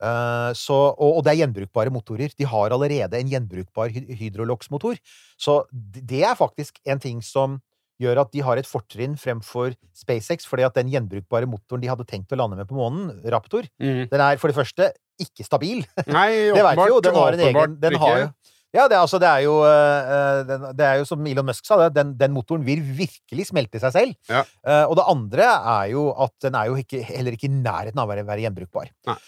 [0.00, 2.32] Eh, så, og, og det er gjenbrukbare motorer.
[2.38, 5.00] De har allerede en gjenbrukbar hy Hydrolox-motor.
[5.40, 7.58] Så det er faktisk en ting som
[8.00, 12.08] gjør at de har et fortrinn fremfor SpaceX, fordi at den gjenbrukbare motoren de hadde
[12.08, 14.08] tenkt å lande med på månen, Raptor, mm.
[14.12, 14.90] den er for det første
[15.20, 15.84] ikke stabil.
[16.08, 16.96] Nei, Det jo.
[16.96, 17.04] åpenbart.
[17.04, 18.24] Den har en egen den har,
[18.70, 21.66] Ja, det, er altså, det er jo eh, den, Det er jo som Elon Musk
[21.66, 24.16] sa, det, den, den motoren vil virkelig smelte seg selv.
[24.30, 24.44] Ja.
[24.64, 28.00] Eh, og det andre er jo at den er jo ikke, heller ikke i nærheten
[28.00, 28.92] av å være, være gjenbrukbar.
[29.10, 29.20] Nei.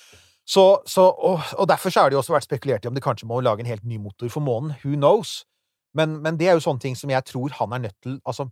[0.52, 3.02] Så, så, og, og derfor så har det jo også vært spekulert i om de
[3.02, 4.74] kanskje må lage en helt ny motor for månen.
[4.82, 5.42] Who knows?
[5.96, 8.48] Men, men det er jo sånne ting som jeg tror han er nødt til altså,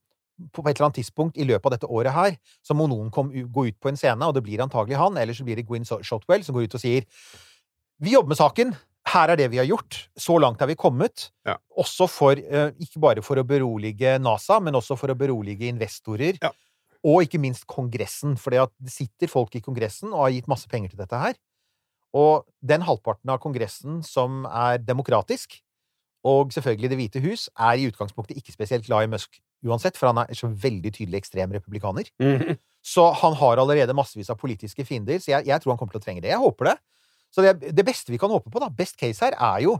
[0.52, 3.30] på et eller annet tidspunkt i løpet av dette året her, så må noen kom,
[3.30, 5.86] gå ut på en scene, og det blir antagelig han, eller så blir det Gwyn
[5.86, 7.06] Shotwell som går ut og sier
[8.00, 8.72] Vi jobber med saken.
[9.10, 9.96] Her er det vi har gjort.
[10.16, 11.28] Så langt er vi kommet.
[11.44, 11.58] Ja.
[11.76, 16.38] Også for eh, Ikke bare for å berolige NASA, men også for å berolige investorer.
[16.40, 16.52] Ja.
[17.04, 20.92] Og ikke minst Kongressen, for det sitter folk i Kongressen og har gitt masse penger
[20.92, 21.36] til dette her.
[22.16, 25.60] Og den halvparten av Kongressen som er demokratisk,
[26.24, 30.10] og selvfølgelig Det hvite hus, er i utgangspunktet ikke spesielt glad i Musk uansett, for
[30.10, 32.10] han er så veldig tydelig ekstrem republikaner.
[32.22, 32.58] Mhm.
[32.80, 36.00] Så han har allerede massevis av politiske fiender, så jeg, jeg tror han kommer til
[36.00, 36.30] å trenge det.
[36.32, 36.76] Jeg håper det.
[37.30, 39.74] Så det, det beste vi kan håpe på, da, best case her, er jo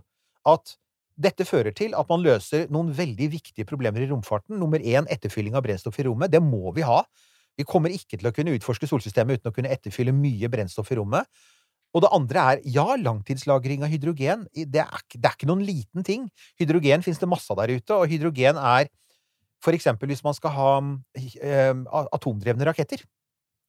[0.49, 0.74] at
[1.20, 4.59] dette fører til at man løser noen veldig viktige problemer i romfarten.
[4.61, 6.33] Nummer én, etterfylling av brennstoff i rommet.
[6.33, 7.03] Det må vi ha.
[7.59, 11.01] Vi kommer ikke til å kunne utforske solsystemet uten å kunne etterfylle mye brennstoff i
[11.01, 11.28] rommet.
[11.91, 14.47] Og det andre er, ja, langtidslagring av hydrogen.
[14.55, 16.28] Det er, det er ikke noen liten ting.
[16.61, 18.89] Hydrogen finnes det masse av der ute, og hydrogen er
[19.65, 20.71] for eksempel hvis man skal ha
[21.19, 21.75] eh,
[22.17, 23.05] atomdrevne raketter,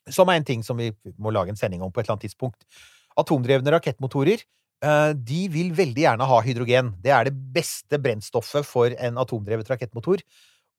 [0.09, 0.89] som er en ting som vi
[1.21, 2.65] må lage en sending om på et eller annet tidspunkt.
[3.19, 4.41] Atomdrevne rakettmotorer,
[4.85, 6.95] eh, de vil veldig gjerne ha hydrogen.
[7.03, 10.23] Det er det beste brennstoffet for en atomdrevet rakettmotor.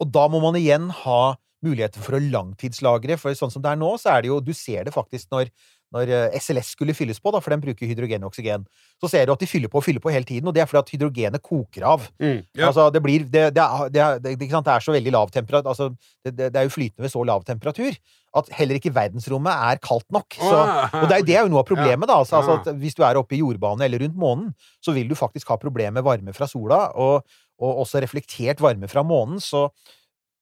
[0.02, 3.78] Og da må man igjen ha muligheter for å langtidslagre, for sånn som det er
[3.78, 5.52] nå, så er det jo Du ser det faktisk når
[5.92, 8.64] når eh, SLS skulle fylles på, da, for den bruker hydrogen og oksygen,
[9.00, 10.70] så ser du at de fyller på og fyller på hele tiden, og det er
[10.70, 12.08] fordi at hydrogenet koker av.
[12.22, 12.70] Mm, ja.
[12.70, 15.90] Altså, det blir det, det, er, det, er, så veldig lav temperatur altså,
[16.24, 17.96] det, er jo flytende ved så lav temperatur
[18.38, 20.38] at heller ikke verdensrommet er kaldt nok.
[20.38, 20.58] Så,
[21.02, 22.16] og det er, det er jo noe av problemet, da.
[22.22, 25.18] Altså, altså at hvis du er oppe i jordbane eller rundt månen, så vil du
[25.18, 27.28] faktisk ha problemer med varme fra sola, og,
[27.60, 29.68] og også reflektert varme fra månen, så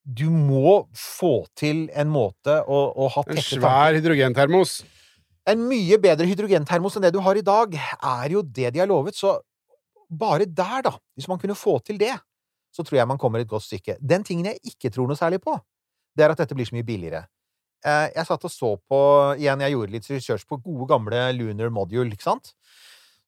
[0.04, 4.80] du må få til en måte å, å ha En svær hydrogentermos.
[5.52, 8.88] En mye bedre hydrogentermos enn det du har i dag, er jo det de har
[8.90, 9.16] lovet.
[9.18, 9.36] Så
[10.10, 12.14] bare der, da, hvis man kunne få til det,
[12.74, 13.96] så tror jeg man kommer et godt stykke.
[14.00, 15.56] Den tingen jeg ikke tror noe særlig på,
[16.16, 17.24] det er at dette blir så mye billigere.
[17.84, 19.00] Eh, Jeg satt og så på
[19.40, 22.52] Igjen, jeg gjorde litt research på gode, gamle Lunar Module, ikke sant?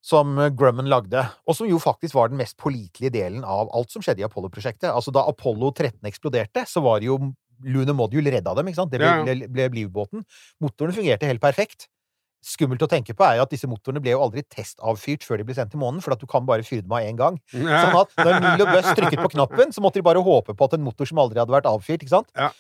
[0.03, 4.03] Som Grumman lagde, og som jo faktisk var den mest pålitelige delen av alt som
[4.03, 4.91] skjedde i Apollo-prosjektet.
[4.91, 7.21] Altså, da Apollo 13 eksploderte, så var det jo
[7.63, 8.91] Lunar Module redda dem, ikke sant?
[8.91, 10.25] Det ble, ble, ble livbåten.
[10.61, 11.87] Motorene fungerte helt perfekt
[12.43, 15.47] skummelt å tenke på er jo at disse motorene ble jo aldri testavfyrt før de
[15.47, 17.39] ble sendt til månen, for at du kan bare fyre dem av én gang.
[17.55, 20.69] Sånn at når Neil og Buzz trykket på knappen, så måtte de bare håpe på
[20.69, 22.33] at en motor som aldri hadde vært avfyrt, ikke sant?
[22.35, 22.51] Ja.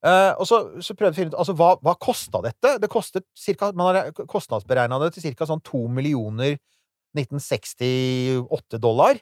[0.00, 2.78] Uh, og så, så prøvde vi å finne ut altså, hva, hva kosta dette?
[2.80, 5.46] Det kostet cirka, Man har kostnadsberegna det til ca.
[5.50, 6.56] sånn to millioner
[7.18, 9.20] 1968 dollar.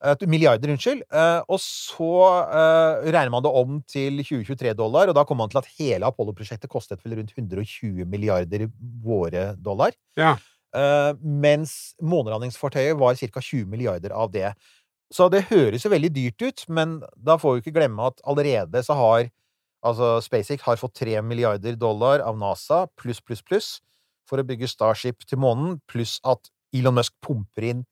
[0.00, 1.02] Eh, milliarder, unnskyld.
[1.12, 2.12] Eh, og så
[2.48, 6.08] eh, regner man det om til 2023 dollar, og da kommer man til at hele
[6.08, 8.64] Apollo-prosjektet kostet vel rundt 120 milliarder
[9.04, 9.96] våre dollar.
[10.18, 10.36] Ja.
[11.20, 13.42] Mens månelandingsfartøyet var ca.
[13.42, 14.52] 20 milliarder av det.
[15.10, 18.84] Så det høres jo veldig dyrt ut, men da får vi ikke glemme at allerede
[18.86, 19.26] så har
[19.82, 23.70] altså SpaceX har fått 3 milliarder dollar av NASA pluss, pluss, pluss
[24.30, 27.82] for å bygge Starship til månen, pluss at Elon Musk pumper inn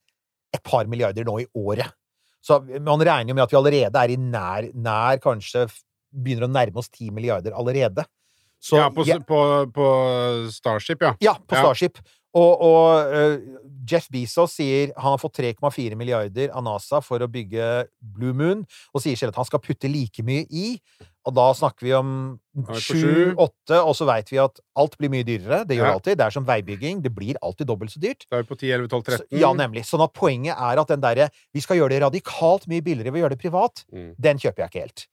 [0.55, 1.98] et par milliarder nå i året.
[2.49, 5.67] Så man regner jo med at vi allerede er i nær, nær kanskje
[6.09, 8.07] begynner å nærme oss 10 milliarder allerede.
[8.59, 9.41] Så ja, på, jeg- på,
[9.77, 9.89] på
[10.55, 11.13] Starship, ja.
[11.23, 11.67] ja, på Ja.
[11.67, 12.01] Starship.
[12.39, 17.29] Og, og uh, Jeff Bezos sier han har fått 3,4 milliarder av NASA for å
[17.33, 17.69] bygge
[18.01, 20.67] Blue Moon, og sier selv at han skal putte like mye i.
[21.29, 22.13] Og da snakker vi om
[22.81, 25.61] sju, åtte, og så veit vi at alt blir mye dyrere.
[25.69, 25.93] Det gjør Ja.
[25.99, 26.17] alltid.
[26.17, 27.03] Det er som veibygging.
[27.05, 28.25] Det blir alltid dobbelt så dyrt.
[28.31, 29.39] Da er vi på 10, 11, 12, Så, 13.
[29.43, 29.85] ja, nemlig.
[29.85, 33.21] Sånn at poenget er at den derre Vi skal gjøre det radikalt mye billigere ved
[33.21, 33.85] å gjøre det privat.
[33.93, 34.15] Mm.
[34.19, 35.07] Den kjøper jeg ikke helt.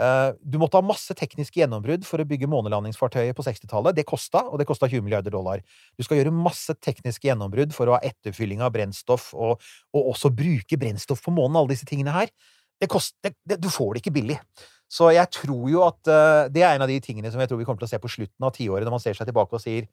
[0.00, 3.94] Uh, du måtte ha masse tekniske gjennombrudd for å bygge månelandingsfartøyet på 60-tallet.
[3.98, 5.60] Det kosta, og det kosta 20 milliarder dollar.
[5.98, 9.60] Du skal gjøre masse tekniske gjennombrudd for å ha etterfylling av brennstoff, og,
[9.92, 12.32] og også bruke brennstoff på månen, alle disse tingene her.
[12.80, 14.38] Det kost, det, det, du får det ikke billig.
[14.90, 17.60] Så jeg tror jo at uh, det er en av de tingene som jeg tror
[17.60, 19.62] vi kommer til å se på slutten av tiåret, når man ser seg tilbake og
[19.62, 19.88] sier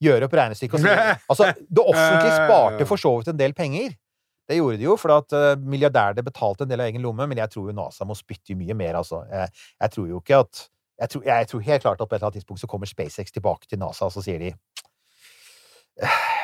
[0.00, 3.92] Gjør opp regnestykket og sier Altså, det offentlige sparte for så vidt en del penger
[4.48, 7.38] Det gjorde de jo, for at uh, milliardærene betalte en del av egen lomme, men
[7.42, 9.22] jeg tror jo NASA må spytte mye mer, altså.
[9.30, 9.52] Jeg,
[9.84, 10.66] jeg tror jo ikke at
[11.00, 13.32] jeg tror, jeg tror helt klart at på et eller annet tidspunkt så kommer SpaceX
[13.32, 14.50] tilbake til NASA, og så sier de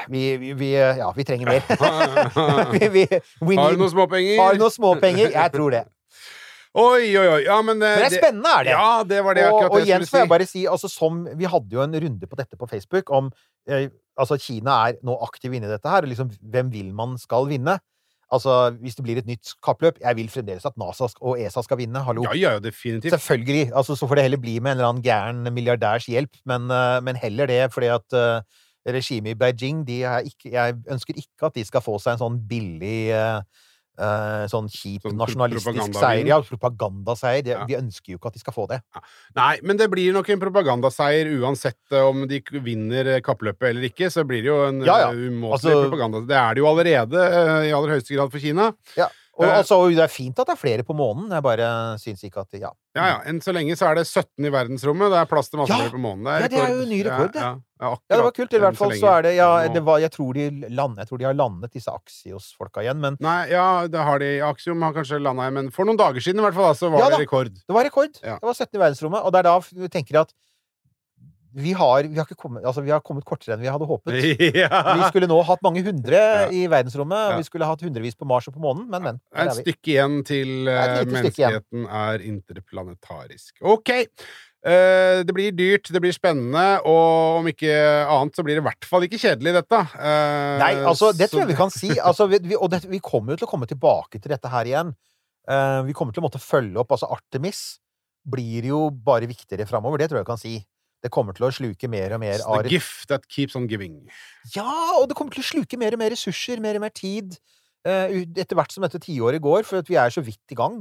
[0.09, 1.67] vi, vi, vi, ja, vi trenger mer.
[2.73, 3.05] vi, vi,
[3.43, 4.39] we Har du noen småpenger?
[4.41, 5.33] Har du noen småpenger?
[5.35, 5.83] Jeg tror det.
[6.77, 7.43] Oi, oi, oi.
[7.47, 8.73] Ja, men, eh, Men det er spennende, er det.
[8.75, 11.23] Ja, det var det og, akkurat og jeg igjen får jeg bare si, altså som
[11.39, 13.31] Vi hadde jo en runde på dette på Facebook om
[13.69, 17.19] eh, Altså, Kina er nå aktiv inne i dette her, og liksom hvem vil man
[17.21, 17.75] skal vinne?
[18.33, 21.79] Altså, hvis det blir et nytt kappløp Jeg vil fremdeles at NASA og ESA skal
[21.79, 22.03] vinne.
[22.03, 22.25] Hallo.
[22.27, 23.13] Ja, ja, definitivt.
[23.15, 23.71] Selvfølgelig.
[23.77, 27.01] Altså, så får det heller bli med en eller annen gæren milliardærs hjelp, men, eh,
[27.07, 28.41] men heller det fordi at uh,
[28.87, 32.41] regimet i Beijing de ikke, Jeg ønsker ikke at de skal få seg en sånn
[32.49, 33.41] billig eh,
[33.99, 36.27] eh, Sånn kjip Sånn nasjonalistisk seier.
[36.27, 37.43] Ja, propagandaseier.
[37.45, 37.65] De, Ja.
[37.67, 38.81] Vi ønsker jo ikke at de skal få det.
[39.37, 43.89] Nei, men det blir nok en propagandaseier uansett eh, om de vinner eh, kappløpet eller
[43.91, 44.11] ikke.
[44.13, 45.13] Så blir det jo en Ja, ja.
[45.13, 46.21] umåtelig Altså- propaganda.
[46.27, 47.29] Det er det jo allerede
[47.69, 48.73] i aller høyeste grad for Kina.
[48.97, 49.09] Ja.
[49.37, 49.53] Og Eh.
[49.59, 51.29] altså, det er fint at det er flere på månen.
[51.31, 51.67] Jeg bare
[52.01, 52.71] syns ikke at Ja.
[52.97, 53.17] Ja, ja.
[53.29, 55.11] Enn så lenge så er det 17 i verdensrommet.
[55.13, 55.77] Det er plass til masse Ja!
[55.77, 56.25] flere på månen.
[56.25, 57.43] Ja, det er jo ny rekord, det.
[57.43, 58.55] Ja, det var kult.
[58.57, 61.19] I hvert fall så er det Ja, det var, jeg, tror de land, jeg tror
[61.19, 64.41] de har landet disse Axios-folka igjen, men Nei, ja, det har de.
[64.41, 67.11] Axiom har kanskje landa igjen, men for noen dager siden i hvert fall, så var
[67.11, 67.53] det rekord.
[67.53, 68.17] det var rekord.
[68.25, 68.39] Ja.
[68.41, 70.33] Det var 17 i verdensrommet, og det er da vi tenker at
[71.57, 74.17] vi har, vi har, ikke kommet, altså, vi har kommet kortere enn vi hadde håpet.
[74.97, 76.49] Vi skulle nå hatt mange hundre Ja.
[76.53, 77.37] i verdensrommet, Ja.
[77.41, 79.21] vi skulle hatt hundrevis på Mars og på månen, men, men.
[79.33, 81.15] Det er et stykke igjen til eh, igjen.
[81.15, 83.57] menneskeheten er interplanetarisk.
[83.65, 83.95] OK.
[84.67, 87.73] Eh, det blir dyrt, det blir spennende, og om ikke
[88.05, 89.81] annet så blir det i hvert fall ikke kjedelig, dette.
[89.95, 91.93] Uh, Nei, altså, det tror jeg vi kan si.
[91.97, 94.93] Altså, vi, og det, vi kommer jo til å komme tilbake til dette her igjen.
[95.47, 96.93] Uh, vi kommer til å måtte følge opp.
[96.97, 97.79] Altså, Artemis
[98.27, 100.57] blir jo bare viktigere framover, det tror jeg vi kan si.
[101.07, 104.01] Det kommer til å sluke mer og mer av the gift that keeps on giving.
[104.57, 107.39] Ja, og det kommer til å sluke mer og mer ressurser, mer og mer tid,
[107.87, 110.81] eh, etter hvert som dette tiåret går, for at vi er så vidt i gang.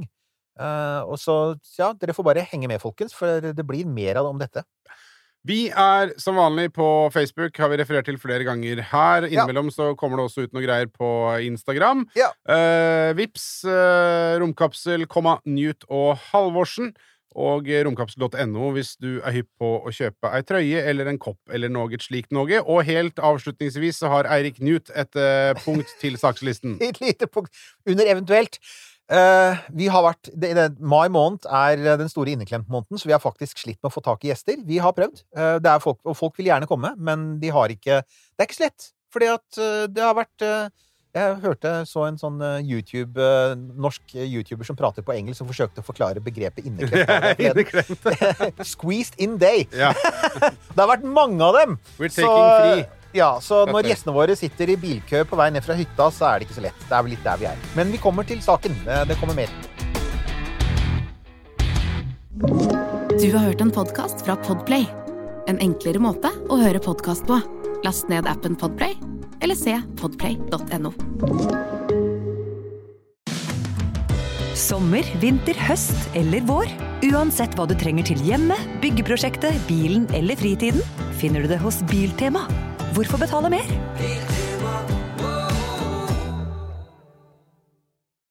[0.56, 4.26] Eh, og så, ja, dere får bare henge med, folkens, for det blir mer av
[4.26, 4.66] det om dette.
[5.46, 9.28] Vi er som vanlig på Facebook, har vi referert til flere ganger her.
[9.28, 11.10] Innimellom så kommer det også ut noe greier på
[11.46, 12.02] Instagram.
[12.18, 12.32] Ja.
[12.50, 16.90] Uh, Vips, uh, romkapsel, komma, Newt og Halvorsen.
[17.36, 21.72] Og romkapsel.no hvis du er hypp på å kjøpe ei trøye eller en kopp eller
[21.72, 22.62] noe slikt noe.
[22.64, 26.78] Og helt avslutningsvis så har Eirik Newt et eh, punkt til sakslisten.
[26.86, 27.52] Et lite punkt
[27.86, 28.60] under eventuelt.
[29.06, 33.22] Uh, vi har vært, det, det, Mai måned er den store inneklemt-måneden, så vi har
[33.22, 34.58] faktisk slitt med å få tak i gjester.
[34.66, 38.42] Vi har prøvd, uh, folk, og folk vil gjerne komme, men de har ikke Det
[38.42, 39.60] er ikke så lett, fordi at
[39.94, 40.42] det har vært
[41.16, 45.48] Jeg hørte så en sånn eh, YouTube, eh, norsk YouTuber som prater på engelsk, som
[45.48, 47.40] forsøkte å forklare begrepet inneklemt.
[47.46, 48.10] Inneklemt.
[48.74, 49.64] Squeezed in day.
[49.72, 49.94] Ja.
[50.74, 51.78] Det har vært mange av dem!
[51.96, 52.86] We're Så- taking free.
[53.16, 56.42] Ja, så når gjestene våre sitter i bilkø på vei ned fra hytta, så er
[56.42, 56.82] det ikke så lett.
[56.84, 57.62] Det er vel litt der vi er.
[57.78, 58.74] Men vi kommer til saken.
[58.84, 59.48] Det, det kommer mer.
[63.16, 64.84] Du har hørt en podkast fra Podplay.
[65.48, 67.40] En enklere måte å høre podkast på.
[67.86, 68.98] Last ned appen Podplay,
[69.40, 70.92] eller se podplay.no.
[74.56, 76.70] Sommer, vinter, høst eller vår.
[77.12, 80.80] Uansett hva du trenger til hjemmet, byggeprosjektet, bilen eller fritiden,
[81.20, 82.46] finner du det hos Biltema.
[82.96, 84.45] Hvorfor betale mer?